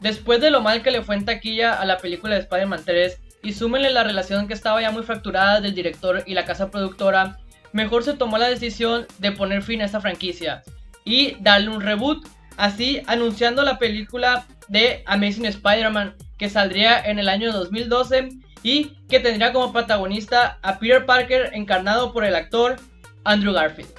Después 0.00 0.40
de 0.40 0.50
lo 0.50 0.60
mal 0.60 0.82
que 0.82 0.90
le 0.90 1.02
fue 1.02 1.14
en 1.16 1.24
taquilla 1.24 1.74
a 1.74 1.84
la 1.84 1.98
película 1.98 2.34
de 2.34 2.40
Spider-Man 2.40 2.82
3, 2.84 3.20
y 3.42 3.52
súmenle 3.52 3.90
la 3.90 4.04
relación 4.04 4.46
que 4.46 4.54
estaba 4.54 4.80
ya 4.80 4.90
muy 4.90 5.02
fracturada 5.02 5.60
del 5.60 5.74
director 5.74 6.22
y 6.26 6.34
la 6.34 6.44
casa 6.44 6.70
productora, 6.70 7.38
mejor 7.72 8.04
se 8.04 8.14
tomó 8.14 8.38
la 8.38 8.48
decisión 8.48 9.06
de 9.18 9.32
poner 9.32 9.62
fin 9.62 9.80
a 9.80 9.86
esta 9.86 10.00
franquicia 10.00 10.62
y 11.04 11.36
darle 11.40 11.70
un 11.70 11.80
reboot 11.80 12.26
así 12.56 13.02
anunciando 13.06 13.62
la 13.62 13.78
película 13.78 14.46
de 14.68 15.02
Amazing 15.06 15.46
Spider-Man 15.46 16.14
que 16.36 16.50
saldría 16.50 17.00
en 17.00 17.18
el 17.18 17.28
año 17.28 17.52
2012 17.52 18.28
y 18.62 18.96
que 19.08 19.20
tendría 19.20 19.52
como 19.52 19.72
protagonista 19.72 20.58
a 20.62 20.78
Peter 20.78 21.06
Parker 21.06 21.50
encarnado 21.54 22.12
por 22.12 22.24
el 22.24 22.34
actor 22.34 22.76
Andrew 23.24 23.54
Garfield. 23.54 23.90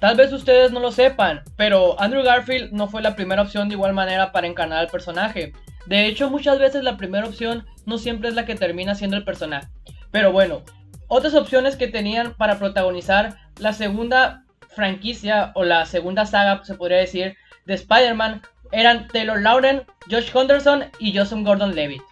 Tal 0.00 0.16
vez 0.16 0.32
ustedes 0.32 0.72
no 0.72 0.80
lo 0.80 0.92
sepan, 0.92 1.42
pero 1.56 2.00
Andrew 2.00 2.22
Garfield 2.22 2.72
no 2.72 2.88
fue 2.88 3.02
la 3.02 3.14
primera 3.14 3.42
opción 3.42 3.68
de 3.68 3.74
igual 3.74 3.92
manera 3.92 4.32
para 4.32 4.46
encarnar 4.46 4.78
al 4.78 4.88
personaje. 4.88 5.52
De 5.84 6.06
hecho, 6.06 6.30
muchas 6.30 6.58
veces 6.58 6.82
la 6.82 6.96
primera 6.96 7.26
opción 7.26 7.66
no 7.84 7.98
siempre 7.98 8.30
es 8.30 8.34
la 8.34 8.46
que 8.46 8.54
termina 8.54 8.94
siendo 8.94 9.18
el 9.18 9.24
personaje. 9.24 9.68
Pero 10.10 10.32
bueno, 10.32 10.62
otras 11.08 11.34
opciones 11.34 11.76
que 11.76 11.86
tenían 11.86 12.34
para 12.34 12.58
protagonizar 12.58 13.36
la 13.58 13.74
segunda 13.74 14.44
franquicia 14.68 15.52
o 15.54 15.64
la 15.64 15.84
segunda 15.84 16.24
saga, 16.24 16.64
se 16.64 16.76
podría 16.76 16.98
decir, 16.98 17.36
de 17.66 17.74
Spider-Man 17.74 18.40
eran 18.72 19.06
Taylor 19.08 19.40
Lauren, 19.42 19.82
Josh 20.10 20.30
Henderson 20.34 20.84
y 20.98 21.16
Joseph 21.16 21.44
Gordon-Levitt. 21.44 22.02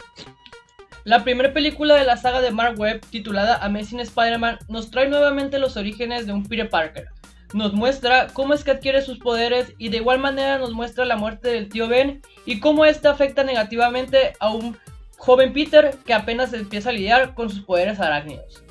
La 1.04 1.24
primera 1.24 1.54
película 1.54 1.94
de 1.94 2.04
la 2.04 2.18
saga 2.18 2.42
de 2.42 2.50
Mark 2.50 2.78
Webb, 2.78 3.00
titulada 3.10 3.64
Amazing 3.64 4.00
Spider-Man, 4.00 4.58
nos 4.68 4.90
trae 4.90 5.08
nuevamente 5.08 5.58
los 5.58 5.78
orígenes 5.78 6.26
de 6.26 6.34
un 6.34 6.46
Peter 6.46 6.68
Parker. 6.68 7.08
Nos 7.54 7.72
muestra 7.72 8.28
cómo 8.32 8.54
es 8.54 8.64
que 8.64 8.72
adquiere 8.72 9.02
sus 9.02 9.18
poderes 9.18 9.72
y 9.78 9.88
de 9.88 9.98
igual 9.98 10.18
manera 10.18 10.58
nos 10.58 10.72
muestra 10.72 11.04
la 11.04 11.16
muerte 11.16 11.48
del 11.48 11.68
tío 11.68 11.88
Ben 11.88 12.22
y 12.44 12.60
cómo 12.60 12.84
esta 12.84 13.10
afecta 13.10 13.44
negativamente 13.44 14.34
a 14.40 14.50
un 14.50 14.76
joven 15.16 15.52
Peter 15.52 15.96
que 16.04 16.14
apenas 16.14 16.52
empieza 16.52 16.90
a 16.90 16.92
lidiar 16.92 17.34
con 17.34 17.50
sus 17.50 17.60
poderes 17.60 18.00
arácnidos. 18.00 18.62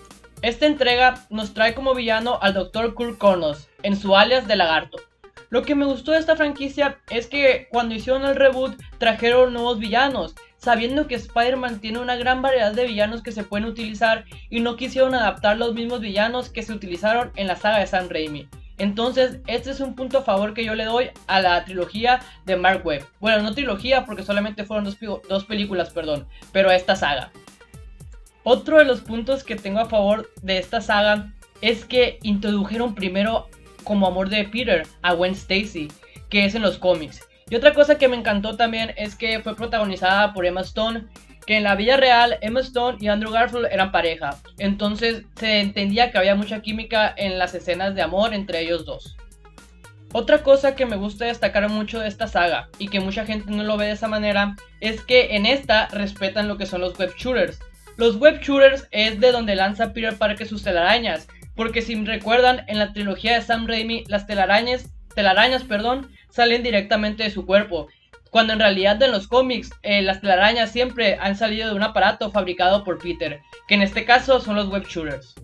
Esta 0.42 0.68
entrega 0.68 1.26
nos 1.30 1.54
trae 1.54 1.74
como 1.74 1.96
villano 1.96 2.38
al 2.42 2.54
Dr. 2.54 2.94
Kurt 2.94 3.18
Connors, 3.18 3.68
en 3.82 3.96
su 3.96 4.16
alias 4.16 4.48
de 4.48 4.56
lagarto, 4.56 4.98
lo 5.50 5.62
que 5.62 5.76
me 5.76 5.86
gustó 5.86 6.12
de 6.12 6.20
esta 6.20 6.36
franquicia 6.36 7.00
es 7.10 7.28
que 7.28 7.68
cuando 7.72 7.96
hicieron 7.96 8.26
el 8.26 8.36
reboot 8.36 8.76
trajeron 8.98 9.54
nuevos 9.54 9.80
villanos, 9.80 10.36
sabiendo 10.58 11.08
que 11.08 11.16
Spider-Man 11.16 11.80
tiene 11.80 12.00
una 12.00 12.18
gran 12.18 12.42
variedad 12.42 12.74
de 12.74 12.86
villanos 12.86 13.24
que 13.24 13.32
se 13.32 13.46
pueden 13.46 13.66
utilizar 13.66 14.26
y 14.50 14.60
no 14.60 14.76
quisieron 14.76 15.16
adaptar 15.16 15.58
los 15.58 15.74
mismos 15.74 16.02
villanos 16.02 16.50
que 16.50 16.64
se 16.64 16.74
utilizaron 16.74 17.32
en 17.36 17.48
la 17.48 17.56
saga 17.56 17.80
de 17.80 17.88
Sam 17.88 18.10
Raimi. 18.10 18.50
Entonces, 18.78 19.40
este 19.48 19.72
es 19.72 19.80
un 19.80 19.96
punto 19.96 20.20
a 20.20 20.24
favor 20.24 20.54
que 20.54 20.64
yo 20.64 20.76
le 20.76 20.86
doy 20.86 21.10
a 21.26 21.42
la 21.42 21.66
trilogía 21.66 22.20
de 22.46 22.56
Mark 22.56 22.86
Webb. 22.86 23.08
Bueno, 23.20 23.42
no 23.42 23.54
trilogía 23.54 24.06
porque 24.06 24.24
solamente 24.24 24.66
fueron 24.66 24.86
dos, 24.86 25.46
películas, 25.46 25.90
perdón, 25.90 26.28
pero 26.52 26.70
a 26.70 26.76
esta 26.76 26.96
saga. 26.96 27.32
Otro 28.44 28.78
de 28.78 28.86
los 28.86 29.02
puntos 29.02 29.44
que 29.44 29.56
tengo 29.56 29.80
a 29.80 29.90
favor 29.90 30.30
de 30.42 30.60
esta 30.60 30.80
saga 30.80 31.34
es 31.62 31.86
que 31.86 32.20
introdujeron 32.22 32.94
primero 32.94 33.50
como 33.84 34.08
amor 34.08 34.30
de 34.30 34.44
Peter 34.44 34.86
a 35.02 35.14
Gwen 35.14 35.34
Stacy, 35.34 35.88
que 36.30 36.46
es 36.46 36.54
en 36.54 36.62
los 36.62 36.78
cómics. 36.78 37.28
Y 37.50 37.56
otra 37.56 37.74
cosa 37.74 37.98
que 37.98 38.08
me 38.08 38.18
encantó 38.18 38.58
también 38.58 38.94
es 38.96 39.16
que 39.16 39.40
fue 39.40 39.56
protagonizada 39.56 40.34
por 40.34 40.46
Emma 40.46 40.62
Stone, 40.62 41.06
que 41.48 41.58
en 41.58 41.64
la 41.64 41.76
vida 41.76 41.98
real 41.98 42.38
Emma 42.42 42.60
Stone 42.60 43.00
y 43.02 43.08
Andrew 43.08 43.32
Garfield 43.32 43.68
eran 43.72 43.92
pareja. 43.92 44.38
Entonces 44.60 45.24
se 45.40 45.62
entendía 45.62 46.12
que 46.12 46.20
había 46.20 46.36
mucha 46.36 46.62
química 46.62 47.12
en 47.18 47.40
las 47.40 47.56
escenas 47.56 47.96
de 47.96 48.04
amor 48.04 48.36
entre 48.36 48.62
ellos 48.62 48.86
dos. 48.86 49.16
Otra 50.14 50.44
cosa 50.44 50.76
que 50.76 50.86
me 50.86 50.96
gusta 50.96 51.26
destacar 51.26 51.68
mucho 51.70 52.00
de 52.00 52.08
esta 52.08 52.28
saga 52.28 52.70
y 52.78 52.90
que 52.90 53.00
mucha 53.00 53.26
gente 53.26 53.50
no 53.50 53.64
lo 53.64 53.78
ve 53.78 53.88
de 53.88 53.94
esa 53.94 54.08
manera 54.08 54.56
es 54.80 55.02
que 55.02 55.36
en 55.36 55.46
esta 55.46 55.88
respetan 55.88 56.48
lo 56.48 56.58
que 56.58 56.66
son 56.66 56.82
los 56.82 56.98
web 57.00 57.14
shooters. 57.18 57.60
Los 57.98 58.18
web 58.18 58.40
shooters 58.42 58.88
es 58.92 59.20
de 59.20 59.32
donde 59.32 59.56
lanza 59.56 59.92
Peter 59.92 60.16
Parker 60.16 60.48
sus 60.48 60.64
telarañas 60.64 61.28
porque 61.58 61.82
si 61.82 61.96
recuerdan, 62.06 62.64
en 62.68 62.78
la 62.78 62.94
trilogía 62.94 63.34
de 63.34 63.42
Sam 63.42 63.68
Raimi, 63.68 64.04
las 64.08 64.28
telarañas, 64.28 64.94
telarañas 65.16 65.64
perdón, 65.64 66.12
salen 66.30 66.62
directamente 66.62 67.24
de 67.24 67.32
su 67.32 67.48
cuerpo. 67.48 67.88
Cuando 68.30 68.54
en 68.54 68.60
realidad 68.60 69.02
en 69.02 69.12
los 69.12 69.28
cómics 69.28 69.70
eh, 69.84 70.02
las 70.02 70.22
telarañas 70.22 70.72
siempre 70.72 71.18
han 71.20 71.36
salido 71.36 71.70
de 71.70 71.76
un 71.76 71.84
aparato 71.84 72.32
fabricado 72.32 72.84
por 72.84 73.00
Peter, 73.00 73.42
que 73.68 73.76
en 73.76 73.82
este 73.82 74.06
caso 74.06 74.40
son 74.40 74.56
los 74.56 74.70
web 74.70 74.86
shooters. 74.88 75.36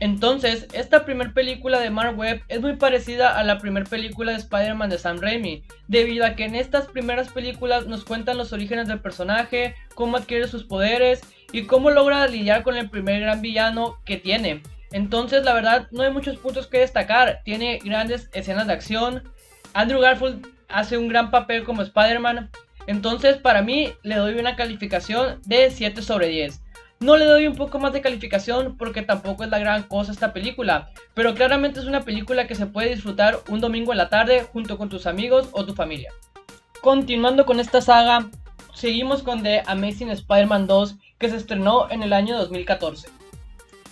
Entonces, 0.00 0.66
esta 0.72 1.04
primera 1.04 1.32
película 1.32 1.78
de 1.78 1.90
Mark 1.90 2.18
Webb 2.18 2.42
es 2.48 2.60
muy 2.60 2.74
parecida 2.74 3.38
a 3.38 3.44
la 3.44 3.58
primera 3.58 3.86
película 3.86 4.32
de 4.32 4.38
Spider-Man 4.38 4.90
de 4.90 4.98
Sam 4.98 5.20
Raimi, 5.20 5.62
debido 5.86 6.26
a 6.26 6.34
que 6.34 6.44
en 6.44 6.56
estas 6.56 6.86
primeras 6.88 7.28
películas 7.28 7.86
nos 7.86 8.04
cuentan 8.04 8.36
los 8.36 8.52
orígenes 8.52 8.88
del 8.88 9.00
personaje, 9.00 9.76
cómo 9.94 10.16
adquiere 10.16 10.48
sus 10.48 10.64
poderes 10.64 11.20
y 11.52 11.66
cómo 11.66 11.90
logra 11.90 12.26
lidiar 12.26 12.64
con 12.64 12.76
el 12.76 12.90
primer 12.90 13.20
gran 13.20 13.42
villano 13.42 13.98
que 14.04 14.16
tiene, 14.16 14.62
entonces, 14.92 15.42
la 15.44 15.54
verdad, 15.54 15.88
no 15.90 16.02
hay 16.02 16.12
muchos 16.12 16.36
puntos 16.36 16.66
que 16.66 16.78
destacar. 16.78 17.40
Tiene 17.44 17.78
grandes 17.82 18.28
escenas 18.32 18.66
de 18.66 18.74
acción. 18.74 19.22
Andrew 19.72 20.00
Garfield 20.00 20.46
hace 20.72 20.98
un 20.98 21.08
gran 21.08 21.30
papel 21.30 21.64
como 21.64 21.82
Spider-Man. 21.82 22.50
Entonces, 22.86 23.36
para 23.36 23.62
mí, 23.62 23.92
le 24.02 24.16
doy 24.16 24.34
una 24.34 24.56
calificación 24.56 25.40
de 25.44 25.70
7 25.70 26.02
sobre 26.02 26.28
10. 26.28 26.60
No 27.00 27.16
le 27.16 27.24
doy 27.24 27.48
un 27.48 27.56
poco 27.56 27.80
más 27.80 27.92
de 27.92 28.00
calificación 28.00 28.76
porque 28.76 29.02
tampoco 29.02 29.42
es 29.42 29.50
la 29.50 29.58
gran 29.58 29.82
cosa 29.82 30.12
esta 30.12 30.32
película, 30.32 30.90
pero 31.14 31.34
claramente 31.34 31.80
es 31.80 31.86
una 31.86 32.02
película 32.02 32.46
que 32.46 32.54
se 32.54 32.66
puede 32.66 32.90
disfrutar 32.90 33.40
un 33.48 33.60
domingo 33.60 33.90
en 33.90 33.98
la 33.98 34.08
tarde 34.08 34.46
junto 34.52 34.78
con 34.78 34.88
tus 34.88 35.06
amigos 35.06 35.48
o 35.50 35.64
tu 35.64 35.74
familia. 35.74 36.12
Continuando 36.80 37.44
con 37.44 37.58
esta 37.58 37.80
saga, 37.80 38.30
seguimos 38.72 39.24
con 39.24 39.42
The 39.42 39.62
Amazing 39.66 40.10
Spider-Man 40.10 40.68
2 40.68 40.94
que 41.18 41.28
se 41.28 41.36
estrenó 41.36 41.90
en 41.90 42.04
el 42.04 42.12
año 42.12 42.38
2014. 42.38 43.08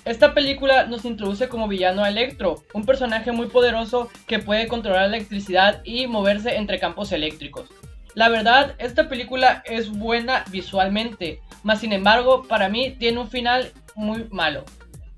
Esta 0.04 0.32
película 0.32 0.86
nos 0.86 1.04
introduce 1.04 1.48
como 1.48 1.68
villano 1.68 2.02
a 2.02 2.08
Electro, 2.08 2.62
un 2.72 2.86
personaje 2.86 3.32
muy 3.32 3.48
poderoso 3.48 4.10
que 4.26 4.38
puede 4.38 4.66
controlar 4.66 5.10
la 5.10 5.16
electricidad 5.16 5.82
y 5.84 6.06
moverse 6.06 6.56
entre 6.56 6.78
campos 6.78 7.12
eléctricos. 7.12 7.68
La 8.14 8.28
verdad, 8.28 8.74
esta 8.78 9.08
película 9.08 9.62
es 9.66 9.90
buena 9.90 10.44
visualmente, 10.50 11.40
mas 11.62 11.80
sin 11.80 11.92
embargo, 11.92 12.44
para 12.48 12.68
mí 12.70 12.96
tiene 12.98 13.20
un 13.20 13.28
final 13.28 13.72
muy 13.94 14.26
malo, 14.30 14.64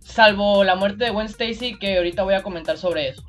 salvo 0.01 0.65
la 0.65 0.75
muerte 0.75 1.05
de 1.05 1.11
Gwen 1.11 1.27
Stacy 1.27 1.79
que 1.79 1.97
ahorita 1.97 2.25
voy 2.25 2.35
a 2.35 2.43
comentar 2.43 2.77
sobre 2.77 3.09
eso. 3.09 3.23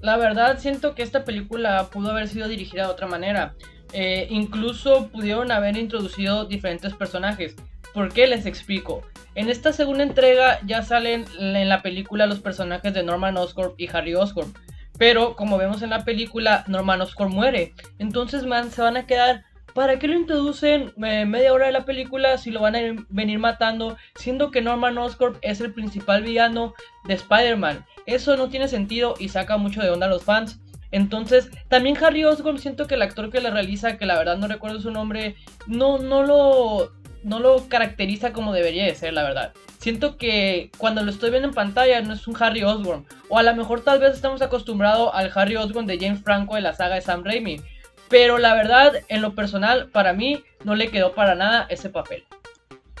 La 0.00 0.16
verdad, 0.16 0.58
siento 0.58 0.94
que 0.94 1.02
esta 1.02 1.24
película 1.24 1.88
pudo 1.92 2.10
haber 2.10 2.26
sido 2.26 2.48
dirigida 2.48 2.86
de 2.86 2.92
otra 2.92 3.06
manera. 3.06 3.54
Eh, 3.92 4.28
incluso 4.30 5.08
pudieron 5.08 5.52
haber 5.52 5.76
introducido 5.76 6.46
diferentes 6.46 6.94
personajes. 6.94 7.54
¿Por 7.92 8.12
qué 8.12 8.26
les 8.26 8.46
explico? 8.46 9.02
En 9.34 9.48
esta 9.48 9.72
segunda 9.72 10.02
entrega 10.02 10.60
ya 10.66 10.82
salen 10.82 11.24
en 11.38 11.68
la 11.68 11.82
película 11.82 12.26
los 12.26 12.40
personajes 12.40 12.92
de 12.94 13.02
Norman 13.02 13.36
Oscorp 13.36 13.78
y 13.80 13.88
Harry 13.88 14.14
Oscorp. 14.14 14.56
Pero 14.98 15.34
como 15.34 15.56
vemos 15.56 15.82
en 15.82 15.90
la 15.90 16.04
película, 16.04 16.64
Norman 16.66 17.00
Oscorp 17.00 17.30
muere. 17.30 17.74
Entonces 17.98 18.44
man, 18.44 18.70
se 18.70 18.82
van 18.82 18.96
a 18.96 19.06
quedar 19.06 19.44
¿Para 19.74 19.98
qué 19.98 20.08
lo 20.08 20.14
introducen 20.14 20.92
eh, 21.04 21.24
media 21.24 21.52
hora 21.52 21.66
de 21.66 21.72
la 21.72 21.84
película 21.84 22.38
si 22.38 22.50
lo 22.50 22.60
van 22.60 22.76
a 22.76 22.80
venir 23.08 23.38
matando, 23.38 23.96
siendo 24.16 24.50
que 24.50 24.62
Norman 24.62 24.98
Oscorp 24.98 25.38
es 25.42 25.60
el 25.60 25.72
principal 25.72 26.22
villano 26.22 26.74
de 27.04 27.14
Spider-Man? 27.14 27.84
Eso 28.06 28.36
no 28.36 28.48
tiene 28.48 28.68
sentido 28.68 29.14
y 29.18 29.28
saca 29.28 29.56
mucho 29.56 29.82
de 29.82 29.90
onda 29.90 30.06
a 30.06 30.10
los 30.10 30.24
fans. 30.24 30.60
Entonces, 30.92 31.50
también 31.68 31.96
Harry 32.02 32.24
Osborn, 32.24 32.58
siento 32.58 32.88
que 32.88 32.96
el 32.96 33.02
actor 33.02 33.30
que 33.30 33.40
le 33.40 33.50
realiza, 33.50 33.96
que 33.96 34.06
la 34.06 34.18
verdad 34.18 34.38
no 34.38 34.48
recuerdo 34.48 34.80
su 34.80 34.90
nombre, 34.90 35.36
no, 35.68 35.98
no 35.98 36.24
lo 36.24 36.92
no 37.22 37.38
lo 37.38 37.68
caracteriza 37.68 38.32
como 38.32 38.52
debería 38.52 38.84
de 38.84 38.94
ser, 38.94 39.12
la 39.12 39.22
verdad. 39.22 39.52
Siento 39.78 40.16
que 40.16 40.70
cuando 40.78 41.02
lo 41.02 41.10
estoy 41.10 41.30
viendo 41.30 41.48
en 41.48 41.54
pantalla 41.54 42.00
no 42.02 42.12
es 42.14 42.26
un 42.26 42.36
Harry 42.40 42.62
Osborn. 42.62 43.06
O 43.28 43.38
a 43.38 43.42
lo 43.42 43.54
mejor 43.54 43.82
tal 43.82 43.98
vez 43.98 44.14
estamos 44.14 44.42
acostumbrados 44.42 45.10
al 45.14 45.30
Harry 45.34 45.56
Osborn 45.56 45.86
de 45.86 45.98
James 45.98 46.22
Franco 46.22 46.54
de 46.54 46.60
la 46.60 46.74
saga 46.74 46.96
de 46.96 47.00
Sam 47.00 47.24
Raimi. 47.24 47.60
Pero 48.08 48.38
la 48.38 48.54
verdad, 48.54 48.92
en 49.08 49.22
lo 49.22 49.34
personal, 49.34 49.88
para 49.88 50.12
mí 50.12 50.42
no 50.64 50.74
le 50.74 50.88
quedó 50.88 51.14
para 51.14 51.34
nada 51.34 51.66
ese 51.70 51.88
papel. 51.88 52.24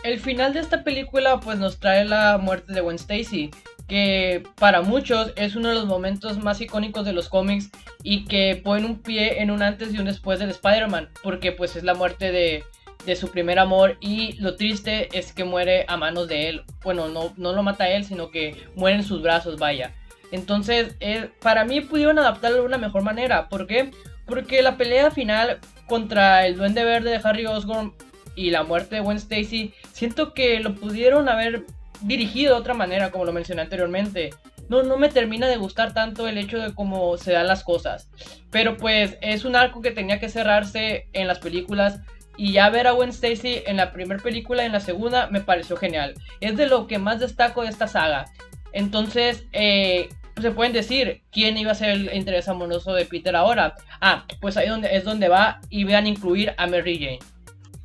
El 0.02 0.18
final 0.18 0.54
de 0.54 0.60
esta 0.60 0.82
película 0.82 1.40
pues 1.40 1.58
nos 1.58 1.78
trae 1.78 2.04
la 2.06 2.38
muerte 2.38 2.72
de 2.72 2.80
Gwen 2.80 2.96
Stacy, 2.96 3.50
que 3.86 4.42
para 4.56 4.80
muchos 4.80 5.32
es 5.36 5.56
uno 5.56 5.68
de 5.68 5.74
los 5.74 5.86
momentos 5.86 6.38
más 6.38 6.60
icónicos 6.60 7.04
de 7.04 7.12
los 7.12 7.28
cómics 7.28 7.70
y 8.02 8.24
que 8.24 8.58
pone 8.64 8.86
un 8.86 9.02
pie 9.02 9.42
en 9.42 9.50
un 9.50 9.62
antes 9.62 9.92
y 9.92 9.98
un 9.98 10.06
después 10.06 10.38
del 10.38 10.50
Spider-Man, 10.50 11.10
porque 11.22 11.52
pues 11.52 11.76
es 11.76 11.82
la 11.82 11.92
muerte 11.92 12.32
de, 12.32 12.64
de, 13.04 13.16
su 13.16 13.28
primer 13.30 13.58
amor 13.58 13.96
y 14.00 14.32
lo 14.40 14.56
triste 14.56 15.08
es 15.12 15.32
que 15.32 15.44
muere 15.44 15.84
a 15.88 15.96
manos 15.96 16.28
de 16.28 16.48
él. 16.48 16.64
Bueno, 16.82 17.08
no, 17.08 17.32
no 17.36 17.52
lo 17.52 17.62
mata 17.62 17.88
él, 17.88 18.04
sino 18.04 18.30
que 18.30 18.56
muere 18.74 18.96
en 18.96 19.04
sus 19.04 19.22
brazos, 19.22 19.58
vaya. 19.58 19.94
Entonces, 20.32 20.96
eh, 21.00 21.30
para 21.40 21.64
mí 21.64 21.80
pudieron 21.80 22.18
adaptarlo 22.18 22.58
de 22.58 22.66
una 22.66 22.78
mejor 22.78 23.02
manera. 23.02 23.48
¿Por 23.48 23.66
qué? 23.66 23.90
Porque 24.26 24.62
la 24.62 24.76
pelea 24.76 25.10
final 25.10 25.58
contra 25.86 26.46
el 26.46 26.56
Duende 26.56 26.84
Verde 26.84 27.10
de 27.10 27.20
Harry 27.22 27.46
Osborn 27.46 27.94
y 28.36 28.50
la 28.50 28.62
muerte 28.62 28.96
de 28.96 29.00
Gwen 29.00 29.16
Stacy, 29.16 29.74
siento 29.92 30.34
que 30.34 30.60
lo 30.60 30.74
pudieron 30.74 31.28
haber 31.28 31.64
dirigido 32.02 32.54
de 32.54 32.60
otra 32.60 32.74
manera, 32.74 33.10
como 33.10 33.24
lo 33.24 33.32
mencioné 33.32 33.62
anteriormente. 33.62 34.30
No, 34.68 34.82
no 34.84 34.96
me 34.96 35.08
termina 35.08 35.48
de 35.48 35.56
gustar 35.56 35.92
tanto 35.94 36.28
el 36.28 36.38
hecho 36.38 36.58
de 36.58 36.72
cómo 36.74 37.16
se 37.18 37.32
dan 37.32 37.48
las 37.48 37.64
cosas. 37.64 38.08
Pero 38.50 38.76
pues 38.76 39.18
es 39.20 39.44
un 39.44 39.56
arco 39.56 39.82
que 39.82 39.90
tenía 39.90 40.20
que 40.20 40.28
cerrarse 40.28 41.08
en 41.12 41.26
las 41.26 41.40
películas. 41.40 42.00
Y 42.40 42.52
ya 42.52 42.70
ver 42.70 42.86
a 42.86 42.92
Gwen 42.92 43.10
Stacy 43.10 43.64
en 43.66 43.76
la 43.76 43.92
primera 43.92 44.22
película 44.22 44.62
y 44.62 44.66
en 44.66 44.72
la 44.72 44.80
segunda 44.80 45.26
me 45.26 45.42
pareció 45.42 45.76
genial. 45.76 46.14
Es 46.40 46.56
de 46.56 46.68
lo 46.68 46.86
que 46.86 46.98
más 46.98 47.20
destaco 47.20 47.60
de 47.60 47.68
esta 47.68 47.86
saga. 47.86 48.24
Entonces, 48.72 49.44
eh, 49.52 50.08
se 50.40 50.50
pueden 50.50 50.72
decir 50.72 51.20
quién 51.30 51.58
iba 51.58 51.72
a 51.72 51.74
ser 51.74 51.90
el 51.90 52.10
interés 52.14 52.48
amoroso 52.48 52.94
de 52.94 53.04
Peter 53.04 53.36
ahora. 53.36 53.74
Ah, 54.00 54.24
pues 54.40 54.56
ahí 54.56 54.68
donde, 54.70 54.96
es 54.96 55.04
donde 55.04 55.28
va 55.28 55.60
y 55.68 55.84
vean 55.84 56.06
incluir 56.06 56.54
a 56.56 56.66
Mary 56.66 56.98
Jane. 56.98 57.18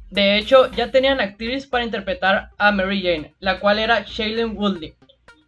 De 0.09 0.38
hecho, 0.38 0.71
ya 0.71 0.89
tenían 0.89 1.19
actriz 1.19 1.67
para 1.67 1.83
interpretar 1.83 2.51
a 2.57 2.71
Mary 2.71 3.01
Jane, 3.01 3.33
la 3.41 3.59
cual 3.59 3.77
era 3.77 4.05
Shailene 4.07 4.53
Woodley. 4.53 4.95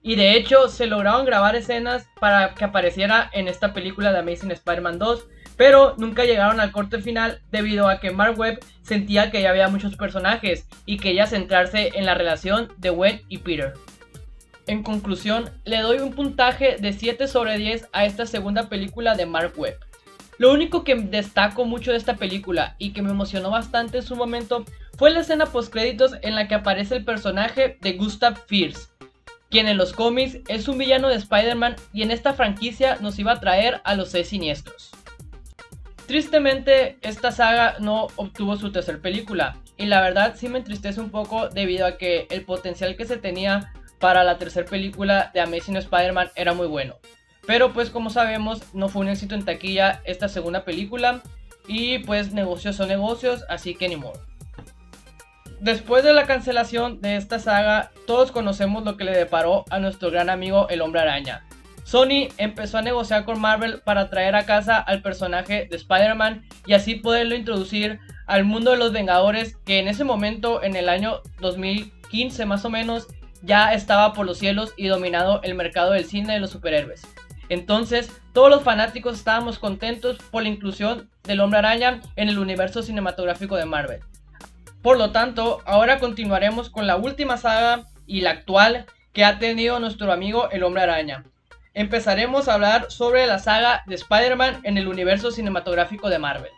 Y 0.02 0.18
de 0.18 0.36
hecho, 0.36 0.68
se 0.68 0.86
lograron 0.86 1.26
grabar 1.26 1.56
escenas 1.56 2.10
para 2.20 2.54
que 2.56 2.66
apareciera 2.66 3.30
en 3.32 3.48
esta 3.48 3.72
película 3.72 4.12
de 4.12 4.20
Amazing 4.20 4.52
Spider-Man 4.52 5.00
2, 5.00 5.28
pero 5.58 5.96
nunca 5.98 6.24
llegaron 6.24 6.60
al 6.60 6.72
corte 6.72 7.02
final 7.02 7.42
debido 7.52 7.90
a 7.90 8.00
que 8.00 8.12
Mark 8.12 8.40
Webb 8.40 8.60
sentía 8.84 9.32
que 9.32 9.42
ya 9.42 9.50
había 9.50 9.68
muchos 9.68 9.98
personajes 9.98 10.68
y 10.86 10.98
quería 10.98 11.28
centrarse 11.28 11.92
en 11.96 12.06
la 12.06 12.14
relación 12.14 12.72
de 12.78 12.92
Gwen 12.92 13.22
y 13.28 13.40
Peter. 13.40 13.74
En 14.68 14.84
conclusión, 14.84 15.50
le 15.66 15.80
doy 15.80 16.00
un 16.00 16.14
puntaje 16.14 16.78
de 16.78 16.94
7 16.94 17.28
sobre 17.28 17.58
10 17.58 17.90
a 17.92 18.06
esta 18.06 18.26
segunda 18.26 18.70
película 18.70 19.16
de 19.16 19.26
Mark 19.26 19.54
Webb. 19.58 19.80
Lo 20.38 20.54
único 20.54 20.84
que 20.84 20.96
destaco 20.96 21.66
mucho 21.66 21.92
de 21.92 21.98
esta 21.98 22.18
película 22.18 22.76
y 22.78 22.92
que 22.92 23.02
me 23.02 23.10
emocionó 23.10 23.50
bastante 23.50 23.98
en 23.98 24.04
su 24.04 24.16
momento 24.16 24.66
fue 24.98 25.10
la 25.10 25.22
escena 25.22 25.48
post 25.48 25.72
créditos 25.72 26.14
en 26.22 26.36
la 26.36 26.48
que 26.48 26.56
aparece 26.56 26.96
el 26.96 27.06
personaje 27.06 27.78
de 27.82 27.94
Gustav 27.94 28.38
Fierce, 28.46 28.90
quien 29.50 29.68
en 29.68 29.78
los 29.78 29.94
cómics 29.94 30.40
es 30.48 30.68
un 30.68 30.78
villano 30.78 31.08
de 31.08 31.16
Spider-Man 31.16 31.76
y 31.94 32.04
en 32.04 32.12
esta 32.12 32.34
franquicia 32.34 32.98
nos 33.02 33.18
iba 33.18 33.32
a 33.32 33.40
traer 33.40 33.82
a 33.84 33.96
los 33.96 34.10
seis 34.10 34.28
siniestros. 34.28 34.92
Tristemente, 36.08 36.98
esta 37.02 37.32
saga 37.32 37.76
no 37.80 38.08
obtuvo 38.16 38.56
su 38.56 38.72
tercer 38.72 39.02
película, 39.02 39.58
y 39.76 39.88
la 39.88 40.02
verdad 40.02 40.36
sí 40.38 40.48
me 40.48 40.60
entristece 40.60 41.02
un 41.02 41.12
poco 41.12 41.50
debido 41.50 41.86
a 41.86 41.98
que 41.98 42.28
el 42.32 42.46
potencial 42.46 42.96
que 42.96 43.06
se 43.06 43.18
tenía 43.18 43.74
para 44.00 44.24
la 44.24 44.38
tercera 44.38 44.66
película 44.68 45.32
de 45.34 45.42
Amazing 45.42 45.76
Spider-Man 45.76 46.32
era 46.36 46.54
muy 46.54 46.68
bueno. 46.68 46.96
Pero 47.46 47.74
pues 47.74 47.90
como 47.90 48.10
sabemos 48.10 48.74
no 48.74 48.90
fue 48.90 49.02
un 49.02 49.10
éxito 49.10 49.36
en 49.36 49.44
taquilla 49.44 50.02
esta 50.06 50.30
segunda 50.30 50.64
película 50.64 51.22
y 51.68 52.00
pues 52.00 52.34
negocios 52.34 52.78
son 52.78 52.88
negocios, 52.88 53.44
así 53.50 53.76
que 53.76 53.90
ni 53.90 53.98
modo. 53.98 54.22
Después 55.60 56.04
de 56.04 56.14
la 56.14 56.26
cancelación 56.26 57.02
de 57.02 57.16
esta 57.16 57.40
saga, 57.40 57.92
todos 58.06 58.32
conocemos 58.32 58.86
lo 58.86 58.96
que 58.96 59.06
le 59.06 59.18
deparó 59.18 59.66
a 59.70 59.80
nuestro 59.80 60.12
gran 60.12 60.30
amigo 60.30 60.70
el 60.70 60.82
hombre 60.82 61.02
araña. 61.02 61.47
Sony 61.88 62.28
empezó 62.38 62.80
a 62.80 62.82
negociar 62.82 63.24
con 63.24 63.40
Marvel 63.40 63.80
para 63.80 64.10
traer 64.10 64.36
a 64.36 64.46
casa 64.46 64.78
al 64.78 65.02
personaje 65.02 65.70
de 65.70 65.78
Spider-Man 65.78 66.46
y 66.66 66.74
así 66.74 66.96
poderlo 66.96 67.34
introducir 67.34 68.02
al 68.26 68.44
mundo 68.44 68.72
de 68.72 68.78
los 68.78 68.92
Vengadores 68.92 69.56
que 69.66 69.80
en 69.80 69.88
ese 69.88 70.04
momento, 70.04 70.62
en 70.62 70.76
el 70.76 70.90
año 70.90 71.22
2015 71.40 72.46
más 72.46 72.66
o 72.66 72.70
menos, 72.70 73.08
ya 73.42 73.72
estaba 73.72 74.12
por 74.12 74.26
los 74.26 74.38
cielos 74.38 74.74
y 74.76 74.88
dominado 74.88 75.40
el 75.44 75.56
mercado 75.56 75.94
del 75.94 76.04
cine 76.04 76.34
de 76.34 76.42
los 76.42 76.50
superhéroes. 76.50 77.08
Entonces, 77.48 78.12
todos 78.34 78.50
los 78.50 78.64
fanáticos 78.64 79.16
estábamos 79.16 79.58
contentos 79.58 80.18
por 80.30 80.44
la 80.44 80.50
inclusión 80.50 81.10
del 81.24 81.40
hombre 81.40 81.60
araña 81.60 82.02
en 82.18 82.28
el 82.28 82.38
universo 82.38 82.84
cinematográfico 82.84 83.56
de 83.56 83.64
Marvel. 83.64 84.02
Por 84.82 84.98
lo 84.98 85.12
tanto, 85.12 85.62
ahora 85.66 86.00
continuaremos 86.00 86.70
con 86.70 86.86
la 86.86 86.98
última 86.98 87.38
saga 87.38 87.86
y 88.06 88.20
la 88.20 88.32
actual 88.32 88.88
que 89.14 89.24
ha 89.24 89.40
tenido 89.40 89.80
nuestro 89.80 90.12
amigo 90.12 90.50
el 90.52 90.64
hombre 90.64 90.84
araña. 90.84 91.24
Empezaremos 91.78 92.48
a 92.48 92.56
hablar 92.56 92.90
sobre 92.90 93.28
la 93.28 93.38
saga 93.38 93.84
de 93.86 93.94
Spider-Man 93.94 94.62
en 94.64 94.80
el 94.80 94.88
universo 94.88 95.30
cinematográfico 95.30 96.10
de 96.10 96.18
Marvel. 96.18 96.50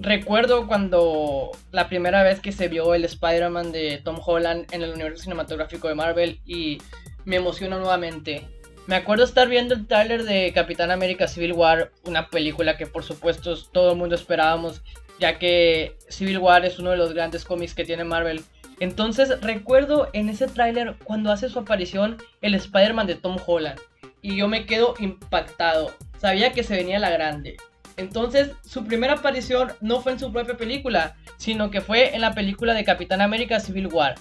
Recuerdo 0.00 0.66
cuando 0.66 1.50
la 1.70 1.86
primera 1.90 2.22
vez 2.22 2.40
que 2.40 2.50
se 2.50 2.68
vio 2.68 2.94
el 2.94 3.04
Spider-Man 3.04 3.72
de 3.72 4.00
Tom 4.02 4.18
Holland 4.24 4.72
en 4.72 4.80
el 4.80 4.94
universo 4.94 5.24
cinematográfico 5.24 5.88
de 5.88 5.96
Marvel 5.96 6.40
y 6.46 6.78
me 7.26 7.36
emociona 7.36 7.76
nuevamente. 7.76 8.48
Me 8.86 8.94
acuerdo 8.94 9.22
estar 9.22 9.48
viendo 9.48 9.74
el 9.74 9.86
tráiler 9.86 10.24
de 10.24 10.50
Capitán 10.54 10.90
América 10.90 11.28
Civil 11.28 11.52
War, 11.52 11.92
una 12.06 12.30
película 12.30 12.78
que 12.78 12.86
por 12.86 13.04
supuesto 13.04 13.54
todo 13.70 13.92
el 13.92 13.98
mundo 13.98 14.14
esperábamos, 14.14 14.80
ya 15.20 15.38
que 15.38 15.94
Civil 16.08 16.38
War 16.38 16.64
es 16.64 16.78
uno 16.78 16.92
de 16.92 16.96
los 16.96 17.12
grandes 17.12 17.44
cómics 17.44 17.74
que 17.74 17.84
tiene 17.84 18.04
Marvel. 18.04 18.42
Entonces 18.80 19.42
recuerdo 19.42 20.08
en 20.14 20.30
ese 20.30 20.46
tráiler 20.46 20.96
cuando 21.04 21.30
hace 21.30 21.50
su 21.50 21.58
aparición 21.58 22.16
el 22.40 22.54
Spider-Man 22.54 23.06
de 23.06 23.16
Tom 23.16 23.36
Holland 23.46 23.78
y 24.26 24.34
yo 24.34 24.48
me 24.48 24.66
quedo 24.66 24.94
impactado. 24.98 25.94
Sabía 26.18 26.52
que 26.52 26.64
se 26.64 26.74
venía 26.74 26.98
la 26.98 27.10
grande. 27.10 27.56
Entonces, 27.96 28.50
su 28.64 28.84
primera 28.84 29.12
aparición 29.12 29.72
no 29.80 30.00
fue 30.00 30.10
en 30.10 30.18
su 30.18 30.32
propia 30.32 30.56
película, 30.56 31.14
sino 31.36 31.70
que 31.70 31.80
fue 31.80 32.12
en 32.12 32.22
la 32.22 32.34
película 32.34 32.74
de 32.74 32.82
Capitán 32.82 33.20
América 33.20 33.60
Civil 33.60 33.86
War. 33.86 34.16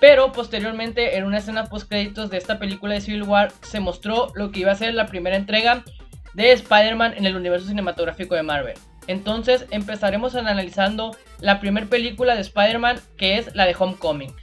Pero 0.00 0.32
posteriormente, 0.32 1.16
en 1.16 1.24
una 1.24 1.38
escena 1.38 1.66
post 1.66 1.88
créditos 1.88 2.30
de 2.30 2.36
esta 2.36 2.58
película 2.58 2.94
de 2.94 3.00
Civil 3.00 3.22
War, 3.22 3.52
se 3.62 3.78
mostró 3.78 4.32
lo 4.34 4.50
que 4.50 4.60
iba 4.60 4.72
a 4.72 4.74
ser 4.74 4.94
la 4.94 5.06
primera 5.06 5.36
entrega 5.36 5.84
de 6.34 6.50
Spider-Man 6.50 7.14
en 7.16 7.24
el 7.24 7.36
universo 7.36 7.68
cinematográfico 7.68 8.34
de 8.34 8.42
Marvel. 8.42 8.74
Entonces 9.06 9.66
empezaremos 9.70 10.34
analizando 10.34 11.16
la 11.40 11.60
primera 11.60 11.86
película 11.86 12.34
de 12.34 12.40
Spider-Man, 12.40 12.98
que 13.16 13.38
es 13.38 13.54
la 13.54 13.66
de 13.66 13.76
Homecoming. 13.78 14.34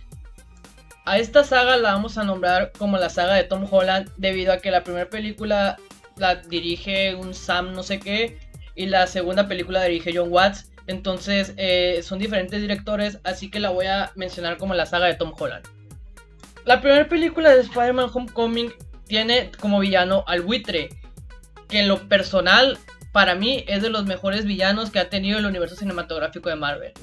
A 1.06 1.20
esta 1.20 1.44
saga 1.44 1.78
la 1.78 1.94
vamos 1.94 2.18
a 2.18 2.24
nombrar 2.24 2.72
como 2.78 2.98
la 2.98 3.10
saga 3.10 3.36
de 3.36 3.44
Tom 3.44 3.68
Holland, 3.70 4.10
debido 4.18 4.52
a 4.52 4.58
que 4.58 4.72
la 4.72 4.84
primera 4.84 5.08
película 5.08 5.78
la 6.18 6.36
dirige 6.36 7.14
un 7.14 7.36
Sam 7.36 7.74
no 7.74 7.84
sé 7.84 8.00
qué, 8.00 8.40
y 8.74 8.88
la 8.88 9.06
segunda 9.06 9.48
película 9.48 9.84
dirige 9.84 10.12
John 10.16 10.32
Watts. 10.32 10.72
Entonces 10.88 11.54
eh, 11.58 12.02
son 12.04 12.18
diferentes 12.18 12.60
directores, 12.60 13.20
así 13.24 13.52
que 13.52 13.60
la 13.60 13.70
voy 13.70 13.86
a 13.86 14.12
mencionar 14.16 14.58
como 14.58 14.74
la 14.74 14.88
saga 14.88 15.06
de 15.06 15.14
Tom 15.14 15.34
Holland. 15.38 15.66
La 16.66 16.82
primera 16.82 17.08
película 17.08 17.54
de 17.54 17.62
Spider-Man 17.62 18.10
Homecoming 18.12 18.74
tiene 19.06 19.52
como 19.60 19.80
villano 19.80 20.24
al 20.26 20.42
buitre, 20.42 20.90
que 21.68 21.82
en 21.82 21.88
lo 21.88 22.08
personal 22.08 22.80
para 23.12 23.36
mí 23.36 23.64
es 23.68 23.84
de 23.84 23.90
los 23.90 24.06
mejores 24.06 24.46
villanos 24.46 24.90
que 24.90 25.00
ha 25.00 25.10
tenido 25.10 25.38
el 25.38 25.46
universo 25.46 25.76
cinematográfico 25.76 26.50
de 26.50 26.56
Marvel. 26.56 26.94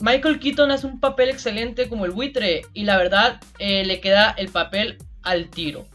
Michael 0.00 0.40
Keaton 0.40 0.70
hace 0.70 0.86
un 0.86 0.98
papel 0.98 1.28
excelente 1.28 1.88
como 1.88 2.06
el 2.06 2.10
buitre 2.10 2.62
y 2.72 2.84
la 2.84 2.96
verdad 2.96 3.40
eh, 3.58 3.84
le 3.84 4.00
queda 4.00 4.30
el 4.30 4.48
papel 4.48 4.98
al 5.22 5.50
tiro. 5.50 5.86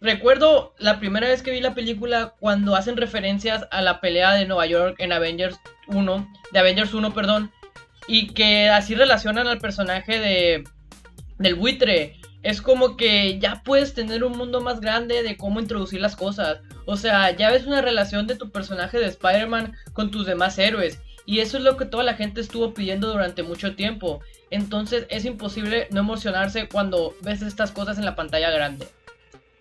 Recuerdo 0.00 0.74
la 0.78 1.00
primera 1.00 1.26
vez 1.26 1.42
que 1.42 1.50
vi 1.50 1.60
la 1.60 1.74
película 1.74 2.34
cuando 2.38 2.76
hacen 2.76 2.98
referencias 2.98 3.66
a 3.70 3.80
la 3.80 4.00
pelea 4.00 4.34
de 4.34 4.44
Nueva 4.44 4.66
York 4.66 4.96
en 4.98 5.12
Avengers 5.12 5.58
1, 5.88 6.32
de 6.52 6.58
Avengers 6.58 6.92
1, 6.92 7.14
perdón, 7.14 7.50
y 8.06 8.34
que 8.34 8.68
así 8.68 8.94
relacionan 8.94 9.46
al 9.46 9.58
personaje 9.58 10.18
de 10.18 10.64
del 11.38 11.54
buitre. 11.54 12.16
Es 12.42 12.62
como 12.62 12.96
que 12.96 13.38
ya 13.40 13.62
puedes 13.64 13.94
tener 13.94 14.22
un 14.22 14.36
mundo 14.36 14.60
más 14.60 14.80
grande 14.80 15.22
de 15.22 15.36
cómo 15.36 15.60
introducir 15.60 16.00
las 16.00 16.14
cosas. 16.14 16.60
O 16.84 16.96
sea, 16.96 17.34
ya 17.34 17.50
ves 17.50 17.66
una 17.66 17.80
relación 17.80 18.26
de 18.26 18.36
tu 18.36 18.50
personaje 18.50 18.98
de 18.98 19.06
Spider-Man 19.06 19.74
con 19.92 20.10
tus 20.10 20.26
demás 20.26 20.58
héroes. 20.58 21.00
Y 21.26 21.40
eso 21.40 21.58
es 21.58 21.64
lo 21.64 21.76
que 21.76 21.84
toda 21.84 22.04
la 22.04 22.14
gente 22.14 22.40
estuvo 22.40 22.72
pidiendo 22.72 23.12
durante 23.12 23.42
mucho 23.42 23.74
tiempo. 23.74 24.20
Entonces 24.50 25.06
es 25.10 25.24
imposible 25.24 25.88
no 25.90 26.00
emocionarse 26.00 26.68
cuando 26.68 27.14
ves 27.20 27.42
estas 27.42 27.72
cosas 27.72 27.98
en 27.98 28.04
la 28.04 28.14
pantalla 28.14 28.50
grande. 28.50 28.86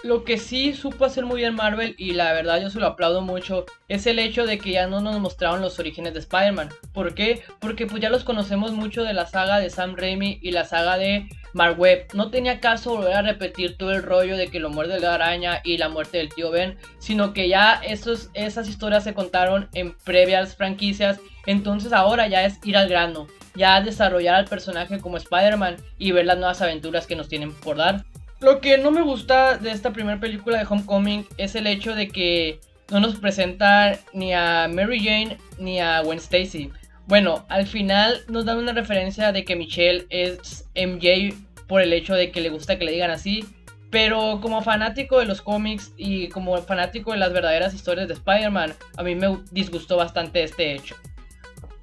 Lo 0.03 0.23
que 0.23 0.37
sí 0.37 0.73
supo 0.73 1.05
hacer 1.05 1.25
muy 1.25 1.37
bien 1.37 1.55
Marvel, 1.55 1.95
y 1.97 2.11
la 2.11 2.31
verdad 2.31 2.61
yo 2.61 2.69
se 2.69 2.79
lo 2.79 2.85
aplaudo 2.85 3.21
mucho, 3.21 3.65
es 3.87 4.05
el 4.05 4.19
hecho 4.19 4.45
de 4.45 4.59
que 4.59 4.69
ya 4.69 4.85
no 4.85 5.01
nos 5.01 5.19
mostraron 5.19 5.61
los 5.61 5.79
orígenes 5.79 6.13
de 6.13 6.19
Spider-Man. 6.19 6.69
¿Por 6.93 7.15
qué? 7.15 7.41
Porque 7.59 7.87
pues 7.87 8.03
ya 8.03 8.11
los 8.11 8.23
conocemos 8.23 8.71
mucho 8.73 9.03
de 9.03 9.13
la 9.13 9.25
saga 9.25 9.59
de 9.59 9.71
Sam 9.71 9.95
Raimi 9.95 10.37
y 10.43 10.51
la 10.51 10.65
saga 10.65 10.99
de 10.99 11.27
Mark 11.53 11.79
Webb. 11.79 12.13
No 12.13 12.29
tenía 12.29 12.59
caso 12.59 12.97
volver 12.97 13.13
a 13.13 13.21
repetir 13.23 13.77
todo 13.77 13.93
el 13.93 14.03
rollo 14.03 14.37
de 14.37 14.49
que 14.49 14.59
lo 14.59 14.69
muerde 14.69 14.99
la 14.99 15.15
araña 15.15 15.61
y 15.63 15.77
la 15.77 15.89
muerte 15.89 16.19
del 16.19 16.29
tío 16.29 16.51
Ben, 16.51 16.77
sino 16.99 17.33
que 17.33 17.49
ya 17.49 17.81
esos, 17.83 18.29
esas 18.35 18.69
historias 18.69 19.05
se 19.05 19.15
contaron 19.15 19.69
en 19.73 19.97
previas 20.03 20.55
franquicias. 20.55 21.19
Entonces 21.45 21.93
ahora 21.93 22.27
ya 22.27 22.43
es 22.43 22.59
ir 22.63 22.77
al 22.77 22.89
grano, 22.89 23.27
ya 23.55 23.81
desarrollar 23.81 24.35
al 24.35 24.45
personaje 24.45 24.99
como 24.99 25.17
Spider-Man 25.17 25.77
y 25.97 26.11
ver 26.11 26.25
las 26.25 26.37
nuevas 26.37 26.61
aventuras 26.61 27.07
que 27.07 27.15
nos 27.15 27.29
tienen 27.29 27.53
por 27.53 27.77
dar. 27.77 28.05
Lo 28.41 28.59
que 28.59 28.77
no 28.77 28.91
me 28.91 29.01
gusta 29.01 29.57
de 29.57 29.71
esta 29.71 29.93
primera 29.93 30.19
película 30.19 30.57
de 30.57 30.65
Homecoming 30.69 31.25
es 31.37 31.55
el 31.55 31.67
hecho 31.67 31.95
de 31.95 32.09
que 32.09 32.59
no 32.91 32.99
nos 32.99 33.15
presenta 33.15 33.97
ni 34.13 34.33
a 34.33 34.67
Mary 34.67 34.99
Jane 34.99 35.37
ni 35.57 35.79
a 35.79 36.01
Gwen 36.01 36.19
Stacy. 36.19 36.71
Bueno, 37.07 37.45
al 37.49 37.65
final 37.65 38.21
nos 38.27 38.45
dan 38.45 38.57
una 38.57 38.73
referencia 38.73 39.31
de 39.31 39.45
que 39.45 39.55
Michelle 39.55 40.05
es 40.09 40.65
MJ 40.75 41.35
por 41.67 41.81
el 41.81 41.93
hecho 41.93 42.13
de 42.13 42.31
que 42.31 42.41
le 42.41 42.49
gusta 42.49 42.77
que 42.77 42.85
le 42.85 42.91
digan 42.91 43.11
así. 43.11 43.45
Pero 43.91 44.39
como 44.41 44.61
fanático 44.61 45.19
de 45.19 45.25
los 45.25 45.41
cómics 45.41 45.93
y 45.95 46.27
como 46.27 46.57
fanático 46.63 47.11
de 47.11 47.17
las 47.17 47.31
verdaderas 47.31 47.73
historias 47.73 48.07
de 48.07 48.15
Spider-Man, 48.15 48.73
a 48.97 49.03
mí 49.03 49.15
me 49.15 49.39
disgustó 49.51 49.95
bastante 49.95 50.43
este 50.43 50.73
hecho. 50.73 50.95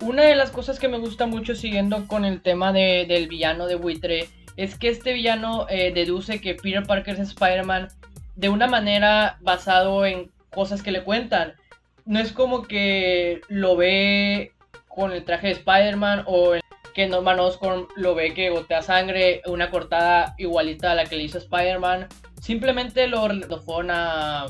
Una 0.03 0.25
de 0.25 0.35
las 0.35 0.51
cosas 0.51 0.81
que 0.81 0.89
me 0.89 0.99
gusta 0.99 1.27
mucho 1.27 1.55
siguiendo 1.55 2.09
con 2.09 2.25
el 2.25 2.43
tema 2.43 2.73
del 2.73 3.29
villano 3.29 3.69
de 3.69 3.77
buitre 3.77 4.29
es 4.57 4.77
que 4.77 4.89
este 4.89 5.13
villano 5.13 5.67
eh, 5.69 5.93
deduce 5.95 6.41
que 6.41 6.57
Peter 6.57 6.83
Parker 6.83 7.15
es 7.15 7.29
Spider-Man 7.29 7.87
de 8.35 8.49
una 8.49 8.67
manera 8.67 9.39
basado 9.43 10.05
en 10.05 10.33
cosas 10.51 10.83
que 10.83 10.91
le 10.91 11.05
cuentan. 11.05 11.55
No 12.05 12.19
es 12.19 12.33
como 12.33 12.65
que 12.65 13.43
lo 13.49 13.77
ve 13.77 14.53
con 14.89 15.13
el 15.13 15.25
traje 15.25 15.47
de 15.47 15.53
Spider-Man 15.53 16.25
o 16.27 16.55
que 16.95 17.07
Norman 17.07 17.39
Oscorn 17.39 17.87
lo 17.95 18.17
ve 18.17 18.35
que 18.35 18.51
gotea 18.51 18.83
sangre, 18.83 19.41
una 19.47 19.71
cortada 19.71 20.35
igualita 20.37 20.91
a 20.91 20.95
la 20.97 21.05
que 21.05 21.15
le 21.15 21.23
hizo 21.23 21.39
Spider-Man. 21.39 22.09
Simplemente 22.41 23.07
lo, 23.07 23.29
lo 23.29 23.63
a... 23.89 24.47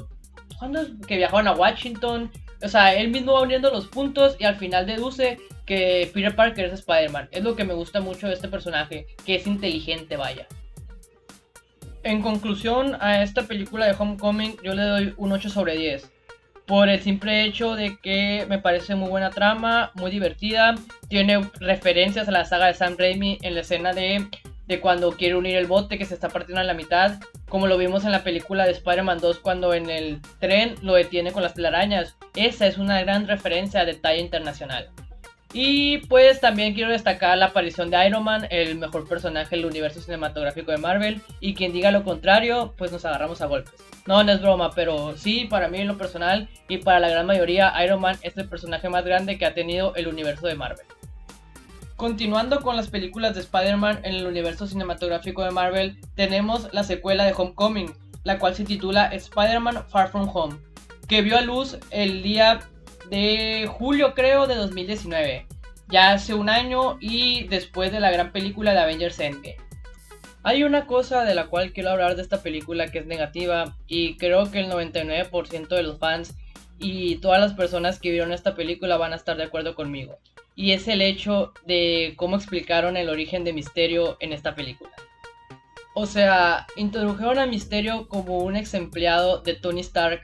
¿Cuándo 0.58 0.80
Que 1.06 1.18
viajaron 1.18 1.48
a 1.48 1.52
Washington. 1.52 2.32
O 2.62 2.68
sea, 2.68 2.94
él 2.94 3.10
mismo 3.10 3.32
va 3.32 3.42
uniendo 3.42 3.70
los 3.70 3.88
puntos 3.88 4.36
y 4.38 4.44
al 4.44 4.56
final 4.56 4.86
deduce 4.86 5.38
que 5.66 6.10
Peter 6.12 6.34
Parker 6.34 6.66
es 6.66 6.72
Spider-Man. 6.74 7.28
Es 7.30 7.42
lo 7.42 7.56
que 7.56 7.64
me 7.64 7.74
gusta 7.74 8.00
mucho 8.00 8.28
de 8.28 8.34
este 8.34 8.48
personaje, 8.48 9.06
que 9.24 9.36
es 9.36 9.46
inteligente, 9.46 10.16
vaya. 10.16 10.46
En 12.02 12.20
conclusión 12.22 12.96
a 13.00 13.22
esta 13.22 13.42
película 13.42 13.86
de 13.86 13.94
Homecoming, 13.98 14.56
yo 14.62 14.74
le 14.74 14.82
doy 14.82 15.14
un 15.16 15.32
8 15.32 15.48
sobre 15.48 15.76
10 15.76 16.10
por 16.66 16.88
el 16.88 17.00
simple 17.00 17.44
hecho 17.44 17.74
de 17.74 17.96
que 17.98 18.46
me 18.48 18.58
parece 18.58 18.94
muy 18.94 19.08
buena 19.08 19.30
trama, 19.30 19.90
muy 19.94 20.10
divertida, 20.10 20.74
tiene 21.08 21.50
referencias 21.60 22.28
a 22.28 22.32
la 22.32 22.44
saga 22.44 22.66
de 22.66 22.74
Sam 22.74 22.96
Raimi 22.98 23.38
en 23.42 23.54
la 23.54 23.60
escena 23.60 23.92
de, 23.92 24.26
de 24.66 24.80
cuando 24.80 25.12
quiere 25.12 25.36
unir 25.36 25.56
el 25.56 25.66
bote 25.66 25.98
que 25.98 26.06
se 26.06 26.14
está 26.14 26.28
partiendo 26.28 26.60
en 26.60 26.66
la 26.66 26.74
mitad, 26.74 27.20
como 27.52 27.66
lo 27.66 27.76
vimos 27.76 28.06
en 28.06 28.12
la 28.12 28.24
película 28.24 28.64
de 28.64 28.72
Spider-Man 28.72 29.18
2 29.20 29.40
cuando 29.40 29.74
en 29.74 29.90
el 29.90 30.22
tren 30.40 30.74
lo 30.80 30.94
detiene 30.94 31.32
con 31.32 31.42
las 31.42 31.52
telarañas. 31.52 32.16
Esa 32.34 32.66
es 32.66 32.78
una 32.78 32.98
gran 33.02 33.28
referencia 33.28 33.84
de 33.84 33.92
talla 33.92 34.22
internacional. 34.22 34.88
Y 35.52 35.98
pues 36.06 36.40
también 36.40 36.72
quiero 36.72 36.92
destacar 36.92 37.36
la 37.36 37.46
aparición 37.46 37.90
de 37.90 38.06
Iron 38.06 38.24
Man, 38.24 38.46
el 38.48 38.78
mejor 38.78 39.06
personaje 39.06 39.54
del 39.54 39.66
universo 39.66 40.00
cinematográfico 40.00 40.70
de 40.70 40.78
Marvel. 40.78 41.20
Y 41.40 41.52
quien 41.52 41.74
diga 41.74 41.90
lo 41.90 42.04
contrario, 42.04 42.72
pues 42.78 42.90
nos 42.90 43.04
agarramos 43.04 43.42
a 43.42 43.46
golpes. 43.46 43.74
No, 44.06 44.24
no 44.24 44.32
es 44.32 44.40
broma, 44.40 44.70
pero 44.74 45.14
sí, 45.18 45.44
para 45.44 45.68
mí 45.68 45.78
en 45.78 45.88
lo 45.88 45.98
personal 45.98 46.48
y 46.70 46.78
para 46.78 47.00
la 47.00 47.10
gran 47.10 47.26
mayoría, 47.26 47.74
Iron 47.84 48.00
Man 48.00 48.16
es 48.22 48.34
el 48.38 48.48
personaje 48.48 48.88
más 48.88 49.04
grande 49.04 49.36
que 49.36 49.44
ha 49.44 49.52
tenido 49.52 49.94
el 49.94 50.08
universo 50.08 50.46
de 50.46 50.54
Marvel. 50.54 50.86
Continuando 51.96 52.60
con 52.60 52.76
las 52.76 52.88
películas 52.88 53.34
de 53.34 53.40
Spider-Man 53.40 54.00
en 54.02 54.14
el 54.14 54.26
universo 54.26 54.66
cinematográfico 54.66 55.44
de 55.44 55.50
Marvel, 55.50 55.98
tenemos 56.14 56.72
la 56.72 56.84
secuela 56.84 57.24
de 57.24 57.34
Homecoming, 57.36 57.94
la 58.24 58.38
cual 58.38 58.54
se 58.54 58.64
titula 58.64 59.06
Spider-Man 59.06 59.88
Far 59.88 60.10
From 60.10 60.28
Home, 60.32 60.56
que 61.08 61.22
vio 61.22 61.36
a 61.36 61.42
luz 61.42 61.78
el 61.90 62.22
día 62.22 62.60
de 63.10 63.68
julio 63.70 64.14
creo 64.14 64.46
de 64.46 64.56
2019, 64.56 65.46
ya 65.88 66.12
hace 66.12 66.34
un 66.34 66.48
año 66.48 66.96
y 67.00 67.46
después 67.48 67.92
de 67.92 68.00
la 68.00 68.10
gran 68.10 68.32
película 68.32 68.72
de 68.72 68.80
Avengers 68.80 69.20
Endgame. 69.20 69.58
Hay 70.44 70.64
una 70.64 70.86
cosa 70.86 71.24
de 71.24 71.36
la 71.36 71.46
cual 71.46 71.72
quiero 71.72 71.90
hablar 71.90 72.16
de 72.16 72.22
esta 72.22 72.42
película 72.42 72.88
que 72.88 72.98
es 72.98 73.06
negativa 73.06 73.76
y 73.86 74.16
creo 74.16 74.50
que 74.50 74.60
el 74.60 74.70
99% 74.70 75.68
de 75.68 75.82
los 75.84 75.98
fans 75.98 76.34
y 76.78 77.16
todas 77.16 77.40
las 77.40 77.54
personas 77.54 78.00
que 78.00 78.10
vieron 78.10 78.32
esta 78.32 78.56
película 78.56 78.96
van 78.96 79.12
a 79.12 79.16
estar 79.16 79.36
de 79.36 79.44
acuerdo 79.44 79.76
conmigo. 79.76 80.18
Y 80.54 80.72
es 80.72 80.88
el 80.88 81.02
hecho 81.02 81.52
de 81.66 82.14
cómo 82.16 82.36
explicaron 82.36 82.96
el 82.96 83.08
origen 83.08 83.44
de 83.44 83.52
Misterio 83.52 84.16
en 84.20 84.32
esta 84.32 84.54
película. 84.54 84.90
O 85.94 86.06
sea, 86.06 86.66
introdujeron 86.76 87.38
a 87.38 87.46
Misterio 87.46 88.08
como 88.08 88.38
un 88.38 88.56
ex 88.56 88.74
empleado 88.74 89.38
de 89.38 89.54
Tony 89.54 89.80
Stark 89.80 90.22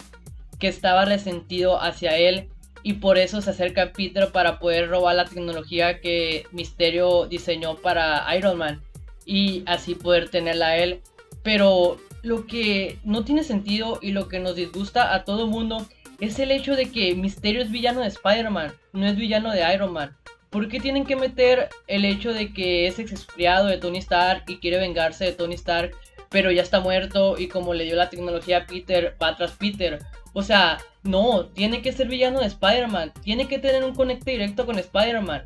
que 0.59 0.69
estaba 0.69 1.05
resentido 1.05 1.81
hacia 1.81 2.17
él 2.17 2.49
y 2.83 2.95
por 2.95 3.19
eso 3.19 3.41
se 3.43 3.51
acerca 3.51 3.83
a 3.83 3.93
Peter 3.93 4.31
para 4.33 4.59
poder 4.59 4.89
robar 4.89 5.17
la 5.17 5.25
tecnología 5.25 6.01
que 6.01 6.47
Misterio 6.53 7.27
diseñó 7.27 7.77
para 7.77 8.25
Iron 8.37 8.59
Man 8.59 8.83
y 9.27 9.63
así 9.67 9.95
poder 9.95 10.31
tenerla 10.31 10.69
a 10.69 10.77
él. 10.79 11.03
Pero 11.43 11.99
lo 12.23 12.47
que 12.47 12.99
no 13.05 13.25
tiene 13.25 13.45
sentido 13.45 13.99
y 14.01 14.13
lo 14.13 14.29
que 14.29 14.41
nos 14.41 14.57
disgusta 14.57 15.15
a 15.15 15.25
todo 15.25 15.47
mundo 15.47 15.87
es 16.21 16.39
el 16.39 16.51
hecho 16.51 16.75
de 16.75 16.91
que 16.91 17.15
Misterio 17.15 17.63
es 17.63 17.71
villano 17.71 18.01
de 18.01 18.09
Spider-Man, 18.09 18.73
no 18.93 19.07
es 19.07 19.17
villano 19.17 19.53
de 19.53 19.73
Iron 19.73 19.93
Man. 19.93 20.17
¿Por 20.51 20.69
qué 20.69 20.81
tienen 20.81 21.05
que 21.05 21.17
meter 21.17 21.69
el 21.87 22.05
hecho 22.05 22.33
de 22.33 22.53
que 22.53 22.87
es 22.87 22.99
expriado 22.99 23.67
de 23.67 23.77
Tony 23.77 23.99
Stark 23.99 24.45
y 24.49 24.57
quiere 24.57 24.79
vengarse 24.79 25.27
de 25.27 25.33
Tony 25.33 25.55
Stark, 25.55 25.95
pero 26.31 26.51
ya 26.51 26.63
está 26.63 26.81
muerto 26.81 27.37
y 27.39 27.49
como 27.49 27.75
le 27.75 27.85
dio 27.85 27.97
la 27.97 28.11
tecnología 28.11 28.59
a 28.59 28.67
Peter, 28.67 29.15
va 29.23 29.37
tras 29.37 29.53
Peter? 29.53 29.99
O 30.33 30.43
sea, 30.43 30.79
no, 31.03 31.47
tiene 31.47 31.83
que 31.83 31.93
ser 31.93 32.09
villano 32.09 32.41
de 32.41 32.47
Spider-Man. 32.47 33.13
Tiene 33.23 33.47
que 33.47 33.59
tener 33.59 33.85
un 33.85 33.95
conecte 33.95 34.31
directo 34.31 34.67
con 34.67 34.79
Spider-Man. 34.79 35.45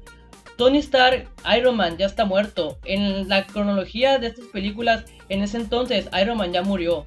Tony 0.57 0.79
Stark, 0.79 1.29
Iron 1.57 1.77
Man 1.77 1.97
ya 1.99 2.07
está 2.07 2.25
muerto. 2.25 2.79
En 2.85 3.29
la 3.29 3.47
cronología 3.47 4.19
de 4.19 4.29
estas 4.29 4.47
películas, 4.47 5.05
en 5.29 5.43
ese 5.43 5.57
entonces 5.57 6.09
Iron 6.21 6.39
Man 6.39 6.53
ya 6.53 6.63
murió. 6.63 7.07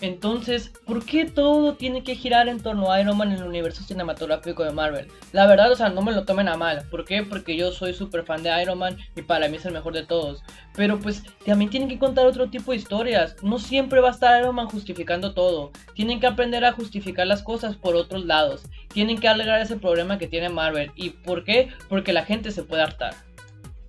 Entonces, 0.00 0.72
¿por 0.86 1.04
qué 1.04 1.24
todo 1.24 1.74
tiene 1.74 2.04
que 2.04 2.14
girar 2.14 2.48
en 2.48 2.60
torno 2.60 2.92
a 2.92 3.00
Iron 3.00 3.16
Man 3.16 3.32
en 3.32 3.38
el 3.38 3.48
universo 3.48 3.82
cinematográfico 3.82 4.62
de 4.62 4.70
Marvel? 4.70 5.08
La 5.32 5.46
verdad, 5.46 5.72
o 5.72 5.76
sea, 5.76 5.88
no 5.88 6.02
me 6.02 6.12
lo 6.12 6.24
tomen 6.24 6.48
a 6.48 6.56
mal. 6.56 6.84
¿Por 6.90 7.04
qué? 7.04 7.24
Porque 7.24 7.56
yo 7.56 7.72
soy 7.72 7.94
súper 7.94 8.24
fan 8.24 8.42
de 8.42 8.62
Iron 8.62 8.78
Man 8.78 8.96
y 9.16 9.22
para 9.22 9.48
mí 9.48 9.56
es 9.56 9.66
el 9.66 9.72
mejor 9.72 9.94
de 9.94 10.06
todos. 10.06 10.42
Pero 10.76 11.00
pues 11.00 11.24
también 11.44 11.70
tienen 11.70 11.88
que 11.88 11.98
contar 11.98 12.26
otro 12.26 12.48
tipo 12.48 12.70
de 12.70 12.78
historias. 12.78 13.36
No 13.42 13.58
siempre 13.58 14.00
va 14.00 14.08
a 14.08 14.12
estar 14.12 14.40
Iron 14.40 14.54
Man 14.54 14.68
justificando 14.68 15.34
todo. 15.34 15.72
Tienen 15.94 16.20
que 16.20 16.28
aprender 16.28 16.64
a 16.64 16.72
justificar 16.72 17.26
las 17.26 17.42
cosas 17.42 17.74
por 17.74 17.96
otros 17.96 18.24
lados. 18.24 18.62
Tienen 18.92 19.18
que 19.18 19.28
alegrar 19.28 19.60
ese 19.60 19.76
problema 19.76 20.18
que 20.18 20.28
tiene 20.28 20.48
Marvel. 20.48 20.92
¿Y 20.94 21.10
por 21.10 21.42
qué? 21.42 21.70
Porque 21.88 22.12
la 22.12 22.24
gente 22.24 22.52
se 22.52 22.62
puede 22.62 22.82
hartar. 22.82 23.27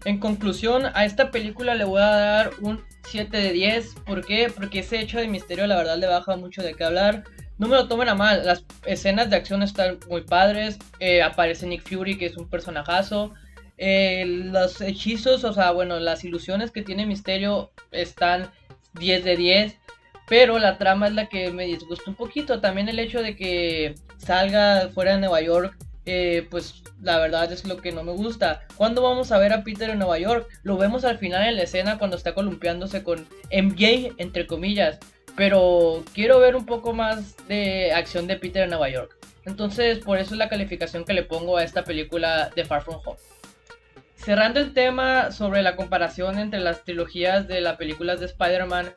En 0.05 0.19
conclusión, 0.19 0.83
a 0.93 1.05
esta 1.05 1.29
película 1.29 1.75
le 1.75 1.83
voy 1.83 2.01
a 2.01 2.05
dar 2.05 2.51
un 2.62 2.81
7 3.09 3.35
de 3.35 3.51
10. 3.51 3.95
¿Por 4.05 4.25
qué? 4.25 4.51
Porque 4.53 4.79
ese 4.79 4.99
hecho 4.99 5.19
de 5.19 5.27
misterio 5.27 5.67
la 5.67 5.75
verdad 5.75 5.97
le 5.97 6.07
baja 6.07 6.38
mucho 6.38 6.62
de 6.62 6.73
qué 6.73 6.85
hablar. 6.85 7.25
No 7.57 7.67
me 7.67 7.75
lo 7.75 7.89
tomen 7.89 8.07
a 8.07 8.15
mal, 8.15 8.45
las 8.45 8.63
escenas 8.85 9.29
de 9.29 9.35
acción 9.35 9.62
están 9.62 9.99
muy 10.09 10.21
padres. 10.21 10.79
Eh, 10.99 11.21
aparece 11.21 11.67
Nick 11.67 11.88
Fury, 11.89 12.17
que 12.17 12.27
es 12.27 12.38
un 12.38 12.49
personajazo. 12.49 13.33
Eh, 13.77 14.23
los 14.25 14.79
hechizos, 14.79 15.43
o 15.43 15.51
sea, 15.51 15.71
bueno, 15.71 15.99
las 15.99 16.23
ilusiones 16.23 16.71
que 16.71 16.81
tiene 16.81 17.05
Misterio 17.05 17.71
están 17.91 18.49
10 18.93 19.23
de 19.25 19.35
10. 19.35 19.77
Pero 20.27 20.59
la 20.59 20.77
trama 20.77 21.07
es 21.07 21.13
la 21.13 21.27
que 21.27 21.51
me 21.51 21.65
disgusta 21.65 22.09
un 22.09 22.15
poquito. 22.15 22.62
También 22.62 22.88
el 22.88 22.99
hecho 22.99 23.21
de 23.21 23.35
que 23.35 23.95
salga 24.17 24.89
fuera 24.93 25.13
de 25.13 25.19
Nueva 25.19 25.41
York 25.41 25.75
eh, 26.12 26.48
pues 26.50 26.82
la 27.04 27.19
verdad 27.19 27.52
es 27.52 27.65
lo 27.65 27.78
que 27.78 27.91
no 27.91 28.04
me 28.04 28.13
gusta. 28.13 28.63
¿Cuándo 28.76 29.04
vamos 29.04 29.32
a 29.32 29.38
ver 29.38 29.54
a 29.54 29.63
Peter 29.63 29.91
en 29.91 30.00
Nueva 30.00 30.17
York? 30.17 30.50
Lo 30.63 30.76
vemos 30.76 31.06
al 31.06 31.19
final 31.19 31.48
en 31.48 31.56
la 31.56 31.63
escena 31.63 32.00
cuando 32.00 32.17
está 32.17 32.34
columpiándose 32.34 33.04
con 33.04 33.28
MJ, 33.52 34.15
entre 34.17 34.48
comillas. 34.48 34.98
Pero 35.36 36.04
quiero 36.13 36.39
ver 36.39 36.56
un 36.56 36.65
poco 36.65 36.93
más 36.93 37.38
de 37.48 37.93
acción 37.93 38.26
de 38.26 38.38
Peter 38.38 38.63
en 38.63 38.72
Nueva 38.72 38.89
York. 38.89 39.15
Entonces, 39.45 40.00
por 40.00 40.17
eso 40.17 40.34
es 40.34 40.39
la 40.39 40.50
calificación 40.50 41.06
que 41.06 41.13
le 41.13 41.24
pongo 41.24 41.58
a 41.58 41.63
esta 41.63 41.84
película 41.84 42.50
de 42.56 42.65
Far 42.65 42.82
From 42.82 43.02
Home. 43.06 43.19
Cerrando 44.15 44.60
el 44.60 44.74
tema 44.74 45.32
sobre 45.32 45.62
la 45.62 45.76
comparación 45.76 46.39
entre 46.39 46.60
las 46.60 46.84
trilogías 46.84 47.48
de 47.48 47.62
las 47.62 47.78
películas 47.78 48.19
de 48.19 48.26
Spider-Man, 48.26 48.91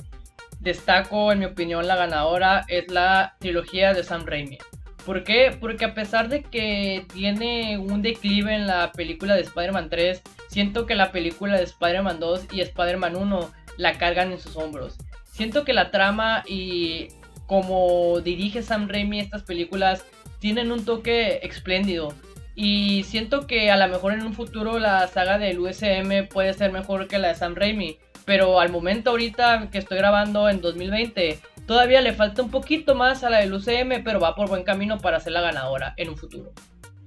destaco, 0.60 1.30
en 1.30 1.40
mi 1.40 1.44
opinión, 1.44 1.86
la 1.86 1.96
ganadora 1.96 2.64
es 2.68 2.90
la 2.90 3.36
trilogía 3.38 3.92
de 3.92 4.02
Sam 4.02 4.24
Raimi. 4.24 4.58
¿Por 5.04 5.24
qué? 5.24 5.56
Porque 5.58 5.84
a 5.84 5.94
pesar 5.94 6.28
de 6.28 6.42
que 6.42 7.06
tiene 7.12 7.76
un 7.78 8.02
declive 8.02 8.54
en 8.54 8.66
la 8.66 8.92
película 8.92 9.34
de 9.34 9.42
Spider-Man 9.42 9.90
3, 9.90 10.22
siento 10.48 10.86
que 10.86 10.94
la 10.94 11.10
película 11.10 11.56
de 11.56 11.64
Spider-Man 11.64 12.20
2 12.20 12.48
y 12.52 12.60
Spider-Man 12.60 13.16
1 13.16 13.50
la 13.78 13.98
cargan 13.98 14.30
en 14.30 14.38
sus 14.38 14.56
hombros. 14.56 14.96
Siento 15.24 15.64
que 15.64 15.72
la 15.72 15.90
trama 15.90 16.44
y 16.46 17.08
como 17.46 18.20
dirige 18.20 18.62
Sam 18.62 18.88
Raimi 18.88 19.18
estas 19.20 19.42
películas 19.42 20.04
tienen 20.38 20.70
un 20.70 20.84
toque 20.84 21.40
espléndido. 21.42 22.14
Y 22.54 23.04
siento 23.04 23.46
que 23.46 23.70
a 23.70 23.76
lo 23.76 23.88
mejor 23.88 24.12
en 24.12 24.22
un 24.22 24.34
futuro 24.34 24.78
la 24.78 25.08
saga 25.08 25.38
del 25.38 25.58
USM 25.58 26.28
puede 26.28 26.52
ser 26.52 26.70
mejor 26.70 27.08
que 27.08 27.18
la 27.18 27.28
de 27.28 27.34
Sam 27.34 27.54
Raimi. 27.54 27.98
Pero 28.24 28.60
al 28.60 28.70
momento 28.70 29.10
ahorita 29.10 29.68
que 29.70 29.78
estoy 29.78 29.98
grabando 29.98 30.48
en 30.48 30.60
2020, 30.60 31.40
todavía 31.66 32.00
le 32.00 32.12
falta 32.12 32.42
un 32.42 32.50
poquito 32.50 32.94
más 32.94 33.24
a 33.24 33.30
la 33.30 33.40
del 33.40 33.52
UCM, 33.52 34.04
pero 34.04 34.20
va 34.20 34.34
por 34.34 34.48
buen 34.48 34.62
camino 34.62 34.98
para 34.98 35.20
ser 35.20 35.32
la 35.32 35.40
ganadora 35.40 35.94
en 35.96 36.10
un 36.10 36.16
futuro. 36.16 36.52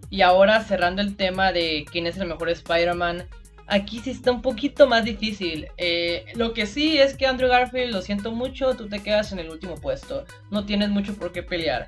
Y 0.10 0.21
ahora 0.21 0.63
cerrando 0.63 1.01
el 1.01 1.15
tema 1.15 1.51
de 1.51 1.86
quién 1.91 2.08
es 2.08 2.17
el 2.17 2.28
mejor 2.28 2.49
Spider-Man, 2.49 3.28
aquí 3.67 3.99
sí 3.99 4.12
está 4.12 4.32
un 4.32 4.41
poquito 4.41 4.88
más 4.88 5.04
difícil. 5.04 5.67
Eh, 5.78 6.25
lo 6.36 6.54
que 6.54 6.65
sí 6.65 6.97
es 6.97 7.15
que 7.15 7.25
Andrew 7.25 7.49
Garfield, 7.49 7.93
lo 7.93 8.01
siento 8.01 8.32
mucho, 8.32 8.75
tú 8.75 8.88
te 8.88 9.01
quedas 9.01 9.32
en 9.32 9.39
el 9.39 9.49
último 9.49 9.75
puesto. 9.75 10.25
No 10.51 10.65
tienes 10.65 10.89
mucho 10.89 11.15
por 11.15 11.32
qué 11.32 11.43
pelear. 11.43 11.88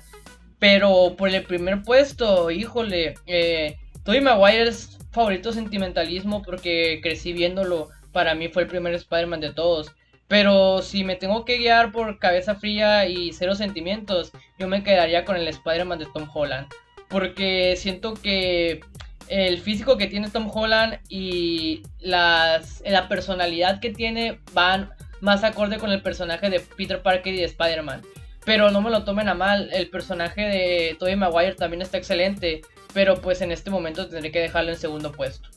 Pero 0.58 1.14
por 1.16 1.28
el 1.28 1.44
primer 1.44 1.82
puesto, 1.82 2.50
híjole, 2.50 3.14
eh, 3.26 3.78
Tobey 4.04 4.20
Maguire 4.20 4.68
es 4.68 4.98
favorito 5.12 5.52
sentimentalismo 5.52 6.42
porque 6.42 7.00
crecí 7.02 7.32
viéndolo. 7.32 7.90
Para 8.12 8.34
mí 8.34 8.48
fue 8.48 8.62
el 8.62 8.68
primer 8.68 8.94
Spider-Man 8.94 9.40
de 9.40 9.52
todos. 9.52 9.92
Pero 10.26 10.82
si 10.82 11.04
me 11.04 11.16
tengo 11.16 11.44
que 11.44 11.56
guiar 11.56 11.90
por 11.90 12.18
cabeza 12.18 12.54
fría 12.54 13.06
y 13.06 13.32
cero 13.32 13.54
sentimientos, 13.54 14.32
yo 14.58 14.68
me 14.68 14.82
quedaría 14.82 15.24
con 15.24 15.36
el 15.36 15.48
Spider-Man 15.48 15.98
de 15.98 16.06
Tom 16.12 16.28
Holland. 16.32 16.66
Porque 17.08 17.76
siento 17.76 18.14
que 18.14 18.80
el 19.28 19.58
físico 19.58 19.96
que 19.96 20.06
tiene 20.06 20.30
Tom 20.30 20.50
Holland 20.52 21.00
y 21.08 21.82
la 22.00 22.60
personalidad 23.08 23.80
que 23.80 23.90
tiene 23.90 24.40
van 24.52 24.90
más 25.20 25.44
acorde 25.44 25.78
con 25.78 25.90
el 25.90 26.02
personaje 26.02 26.50
de 26.50 26.60
Peter 26.60 27.02
Parker 27.02 27.32
y 27.34 27.38
de 27.38 27.44
Spider-Man. 27.44 28.02
Pero 28.44 28.70
no 28.70 28.80
me 28.80 28.90
lo 28.90 29.04
tomen 29.04 29.28
a 29.28 29.34
mal, 29.34 29.68
el 29.72 29.90
personaje 29.90 30.42
de 30.42 30.96
Tobey 30.98 31.16
Maguire 31.16 31.54
también 31.54 31.82
está 31.82 31.98
excelente, 31.98 32.62
pero 32.94 33.20
pues 33.20 33.42
en 33.42 33.52
este 33.52 33.70
momento 33.70 34.08
tendré 34.08 34.30
que 34.30 34.40
dejarlo 34.40 34.70
en 34.70 34.78
segundo 34.78 35.12
puesto. 35.12 35.48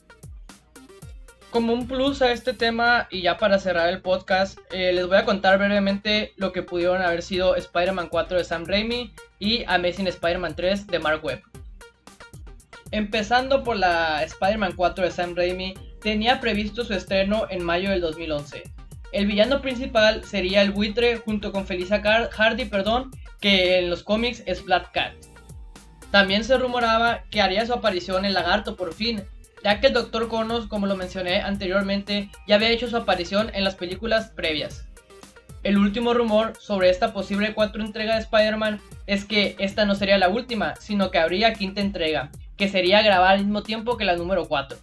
Como 1.52 1.74
un 1.74 1.86
plus 1.86 2.22
a 2.22 2.32
este 2.32 2.54
tema 2.54 3.08
y 3.10 3.20
ya 3.20 3.36
para 3.36 3.58
cerrar 3.58 3.90
el 3.90 4.00
podcast, 4.00 4.58
eh, 4.70 4.90
les 4.94 5.06
voy 5.06 5.18
a 5.18 5.26
contar 5.26 5.58
brevemente 5.58 6.32
lo 6.38 6.50
que 6.50 6.62
pudieron 6.62 7.02
haber 7.02 7.20
sido 7.20 7.56
Spider-Man 7.56 8.08
4 8.08 8.38
de 8.38 8.44
Sam 8.44 8.64
Raimi 8.64 9.12
y 9.38 9.62
Amazing 9.66 10.06
Spider-Man 10.06 10.56
3 10.56 10.86
de 10.86 10.98
Mark 10.98 11.22
Webb. 11.22 11.42
Empezando 12.90 13.62
por 13.64 13.76
la 13.76 14.22
Spider-Man 14.22 14.72
4 14.74 15.04
de 15.04 15.10
Sam 15.10 15.34
Raimi, 15.36 15.74
tenía 16.00 16.40
previsto 16.40 16.86
su 16.86 16.94
estreno 16.94 17.46
en 17.50 17.62
mayo 17.62 17.90
del 17.90 18.00
2011. 18.00 18.62
El 19.12 19.26
villano 19.26 19.60
principal 19.60 20.24
sería 20.24 20.62
el 20.62 20.70
buitre 20.70 21.18
junto 21.18 21.52
con 21.52 21.66
Felisa 21.66 22.00
Hardy, 22.00 22.64
perdón, 22.64 23.10
que 23.42 23.78
en 23.78 23.90
los 23.90 24.02
cómics 24.02 24.42
es 24.46 24.64
Black 24.64 24.90
Cat. 24.92 25.12
También 26.10 26.44
se 26.44 26.56
rumoraba 26.56 27.24
que 27.30 27.42
haría 27.42 27.66
su 27.66 27.74
aparición 27.74 28.24
el 28.24 28.32
lagarto 28.32 28.74
por 28.74 28.94
fin, 28.94 29.22
ya 29.64 29.80
que 29.80 29.88
el 29.88 29.92
Dr. 29.92 30.28
Connors, 30.28 30.66
como 30.66 30.86
lo 30.86 30.96
mencioné 30.96 31.40
anteriormente, 31.40 32.30
ya 32.46 32.56
había 32.56 32.70
hecho 32.70 32.88
su 32.88 32.96
aparición 32.96 33.50
en 33.54 33.64
las 33.64 33.74
películas 33.74 34.30
previas. 34.30 34.86
El 35.62 35.78
último 35.78 36.12
rumor 36.12 36.54
sobre 36.58 36.90
esta 36.90 37.12
posible 37.12 37.54
cuatro 37.54 37.84
entrega 37.84 38.14
de 38.14 38.22
Spider-Man 38.22 38.80
es 39.06 39.24
que 39.24 39.54
esta 39.60 39.84
no 39.84 39.94
sería 39.94 40.18
la 40.18 40.28
última, 40.28 40.74
sino 40.76 41.12
que 41.12 41.18
habría 41.18 41.52
quinta 41.52 41.80
entrega, 41.80 42.30
que 42.56 42.68
sería 42.68 43.02
grabar 43.02 43.34
al 43.34 43.44
mismo 43.44 43.62
tiempo 43.62 43.96
que 43.96 44.04
la 44.04 44.16
número 44.16 44.48
4. 44.48 44.76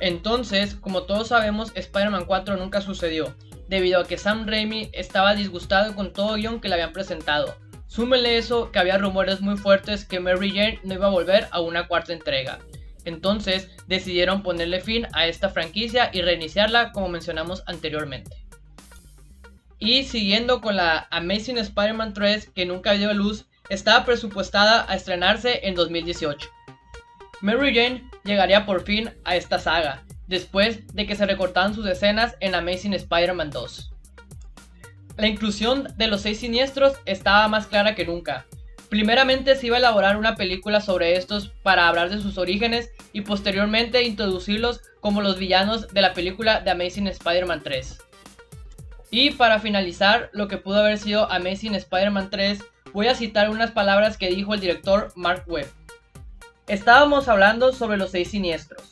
Entonces, 0.00 0.74
como 0.74 1.02
todos 1.02 1.28
sabemos, 1.28 1.70
Spider-Man 1.76 2.24
4 2.24 2.56
nunca 2.56 2.80
sucedió, 2.80 3.36
debido 3.68 4.00
a 4.00 4.06
que 4.06 4.18
Sam 4.18 4.46
Raimi 4.46 4.90
estaba 4.92 5.34
disgustado 5.34 5.94
con 5.94 6.12
todo 6.12 6.34
guion 6.34 6.60
que 6.60 6.68
le 6.68 6.74
habían 6.74 6.92
presentado. 6.92 7.56
Súmele 7.86 8.38
eso 8.38 8.72
que 8.72 8.78
había 8.78 8.98
rumores 8.98 9.40
muy 9.40 9.56
fuertes 9.56 10.04
que 10.04 10.20
Mary 10.20 10.50
Jane 10.50 10.80
no 10.82 10.94
iba 10.94 11.06
a 11.06 11.10
volver 11.10 11.46
a 11.52 11.60
una 11.60 11.86
cuarta 11.86 12.12
entrega. 12.12 12.58
Entonces 13.04 13.70
decidieron 13.86 14.42
ponerle 14.42 14.80
fin 14.80 15.06
a 15.12 15.26
esta 15.26 15.48
franquicia 15.48 16.10
y 16.12 16.22
reiniciarla 16.22 16.92
como 16.92 17.08
mencionamos 17.08 17.62
anteriormente. 17.66 18.44
Y 19.78 20.04
siguiendo 20.04 20.60
con 20.60 20.76
la 20.76 21.08
Amazing 21.10 21.58
Spider-Man 21.58 22.12
3 22.12 22.50
que 22.54 22.66
nunca 22.66 22.92
dio 22.92 23.12
luz, 23.14 23.46
estaba 23.70 24.04
presupuestada 24.04 24.84
a 24.88 24.94
estrenarse 24.94 25.66
en 25.66 25.74
2018. 25.74 26.50
Mary 27.40 27.74
Jane 27.74 28.04
llegaría 28.24 28.66
por 28.66 28.84
fin 28.84 29.10
a 29.24 29.36
esta 29.36 29.58
saga, 29.58 30.04
después 30.26 30.86
de 30.94 31.06
que 31.06 31.16
se 31.16 31.24
recortaran 31.24 31.74
sus 31.74 31.86
escenas 31.86 32.36
en 32.40 32.54
Amazing 32.54 32.92
Spider-Man 32.92 33.50
2. 33.50 33.90
La 35.16 35.26
inclusión 35.26 35.88
de 35.96 36.06
los 36.06 36.22
seis 36.22 36.40
siniestros 36.40 36.94
estaba 37.06 37.48
más 37.48 37.66
clara 37.66 37.94
que 37.94 38.04
nunca. 38.04 38.46
Primeramente 38.90 39.54
se 39.54 39.68
iba 39.68 39.76
a 39.76 39.78
elaborar 39.78 40.16
una 40.16 40.34
película 40.34 40.80
sobre 40.80 41.16
estos 41.16 41.48
para 41.62 41.86
hablar 41.86 42.10
de 42.10 42.20
sus 42.20 42.38
orígenes 42.38 42.90
y 43.12 43.20
posteriormente 43.20 44.02
introducirlos 44.02 44.80
como 45.00 45.22
los 45.22 45.38
villanos 45.38 45.86
de 45.94 46.00
la 46.00 46.12
película 46.12 46.60
de 46.60 46.72
Amazing 46.72 47.06
Spider-Man 47.06 47.62
3. 47.62 47.98
Y 49.12 49.30
para 49.30 49.60
finalizar 49.60 50.28
lo 50.32 50.48
que 50.48 50.56
pudo 50.56 50.80
haber 50.80 50.98
sido 50.98 51.30
Amazing 51.30 51.76
Spider-Man 51.76 52.30
3, 52.30 52.64
voy 52.92 53.06
a 53.06 53.14
citar 53.14 53.48
unas 53.50 53.70
palabras 53.70 54.16
que 54.16 54.28
dijo 54.28 54.54
el 54.54 54.60
director 54.60 55.12
Mark 55.14 55.44
Webb. 55.46 55.70
Estábamos 56.66 57.28
hablando 57.28 57.72
sobre 57.72 57.96
los 57.96 58.10
seis 58.10 58.32
siniestros. 58.32 58.82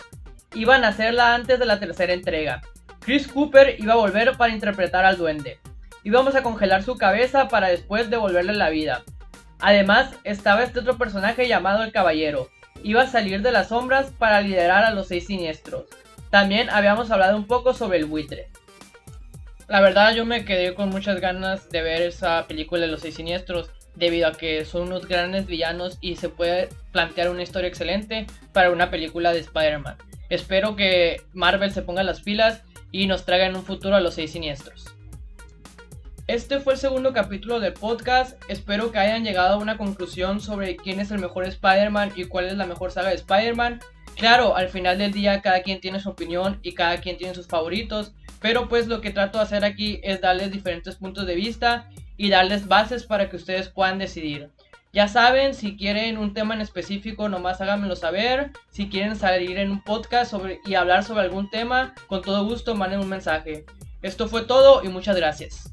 Iban 0.54 0.84
a 0.84 0.88
hacerla 0.88 1.34
antes 1.34 1.58
de 1.58 1.66
la 1.66 1.80
tercera 1.80 2.12
entrega. 2.12 2.62
Chris 3.00 3.26
Cooper 3.26 3.74
iba 3.80 3.94
a 3.94 3.96
volver 3.96 4.36
para 4.36 4.52
interpretar 4.52 5.04
al 5.04 5.16
duende. 5.16 5.58
Íbamos 6.04 6.36
a 6.36 6.44
congelar 6.44 6.84
su 6.84 6.96
cabeza 6.96 7.48
para 7.48 7.68
después 7.68 8.10
devolverle 8.10 8.54
la 8.54 8.70
vida. 8.70 9.02
Además, 9.60 10.10
estaba 10.24 10.62
este 10.62 10.80
otro 10.80 10.98
personaje 10.98 11.48
llamado 11.48 11.82
el 11.82 11.92
Caballero. 11.92 12.48
Iba 12.82 13.02
a 13.02 13.06
salir 13.08 13.42
de 13.42 13.52
las 13.52 13.68
sombras 13.68 14.12
para 14.18 14.40
liderar 14.40 14.84
a 14.84 14.92
los 14.92 15.08
seis 15.08 15.26
siniestros. 15.26 15.86
También 16.30 16.70
habíamos 16.70 17.10
hablado 17.10 17.36
un 17.36 17.46
poco 17.46 17.74
sobre 17.74 17.98
el 17.98 18.04
buitre. 18.04 18.50
La 19.66 19.80
verdad 19.80 20.14
yo 20.14 20.24
me 20.24 20.44
quedé 20.44 20.74
con 20.74 20.88
muchas 20.90 21.20
ganas 21.20 21.68
de 21.70 21.82
ver 21.82 22.02
esa 22.02 22.46
película 22.46 22.82
de 22.82 22.88
los 22.88 23.00
seis 23.00 23.16
siniestros 23.16 23.70
debido 23.96 24.28
a 24.28 24.32
que 24.32 24.64
son 24.64 24.82
unos 24.82 25.06
grandes 25.06 25.46
villanos 25.46 25.98
y 26.00 26.16
se 26.16 26.28
puede 26.28 26.68
plantear 26.92 27.30
una 27.30 27.42
historia 27.42 27.68
excelente 27.68 28.26
para 28.52 28.70
una 28.70 28.90
película 28.90 29.32
de 29.32 29.40
Spider-Man. 29.40 29.96
Espero 30.30 30.76
que 30.76 31.22
Marvel 31.32 31.72
se 31.72 31.82
ponga 31.82 32.02
las 32.02 32.20
pilas 32.20 32.62
y 32.92 33.06
nos 33.06 33.24
traiga 33.24 33.46
en 33.46 33.56
un 33.56 33.64
futuro 33.64 33.96
a 33.96 34.00
los 34.00 34.14
seis 34.14 34.32
siniestros. 34.32 34.97
Este 36.28 36.60
fue 36.60 36.74
el 36.74 36.78
segundo 36.78 37.14
capítulo 37.14 37.58
del 37.58 37.72
podcast. 37.72 38.38
Espero 38.50 38.92
que 38.92 38.98
hayan 38.98 39.24
llegado 39.24 39.54
a 39.54 39.58
una 39.58 39.78
conclusión 39.78 40.42
sobre 40.42 40.76
quién 40.76 41.00
es 41.00 41.10
el 41.10 41.20
mejor 41.20 41.46
Spider-Man 41.46 42.12
y 42.16 42.24
cuál 42.24 42.44
es 42.44 42.54
la 42.58 42.66
mejor 42.66 42.92
saga 42.92 43.08
de 43.08 43.14
Spider-Man. 43.14 43.80
Claro, 44.14 44.54
al 44.54 44.68
final 44.68 44.98
del 44.98 45.12
día 45.12 45.40
cada 45.40 45.62
quien 45.62 45.80
tiene 45.80 46.00
su 46.00 46.10
opinión 46.10 46.60
y 46.62 46.74
cada 46.74 46.98
quien 46.98 47.16
tiene 47.16 47.34
sus 47.34 47.46
favoritos, 47.46 48.12
pero 48.42 48.68
pues 48.68 48.88
lo 48.88 49.00
que 49.00 49.10
trato 49.10 49.38
de 49.38 49.44
hacer 49.44 49.64
aquí 49.64 50.00
es 50.02 50.20
darles 50.20 50.52
diferentes 50.52 50.96
puntos 50.96 51.24
de 51.24 51.34
vista 51.34 51.88
y 52.18 52.28
darles 52.28 52.68
bases 52.68 53.06
para 53.06 53.30
que 53.30 53.36
ustedes 53.36 53.70
puedan 53.70 53.98
decidir. 53.98 54.50
Ya 54.92 55.08
saben, 55.08 55.54
si 55.54 55.78
quieren 55.78 56.18
un 56.18 56.34
tema 56.34 56.52
en 56.52 56.60
específico, 56.60 57.30
nomás 57.30 57.62
háganmelo 57.62 57.96
saber. 57.96 58.52
Si 58.70 58.90
quieren 58.90 59.16
salir 59.16 59.56
en 59.56 59.70
un 59.70 59.82
podcast 59.82 60.30
sobre, 60.30 60.60
y 60.66 60.74
hablar 60.74 61.04
sobre 61.04 61.22
algún 61.22 61.48
tema, 61.48 61.94
con 62.06 62.20
todo 62.20 62.44
gusto 62.44 62.74
manden 62.74 63.00
un 63.00 63.08
mensaje. 63.08 63.64
Esto 64.02 64.28
fue 64.28 64.42
todo 64.42 64.84
y 64.84 64.88
muchas 64.88 65.16
gracias. 65.16 65.72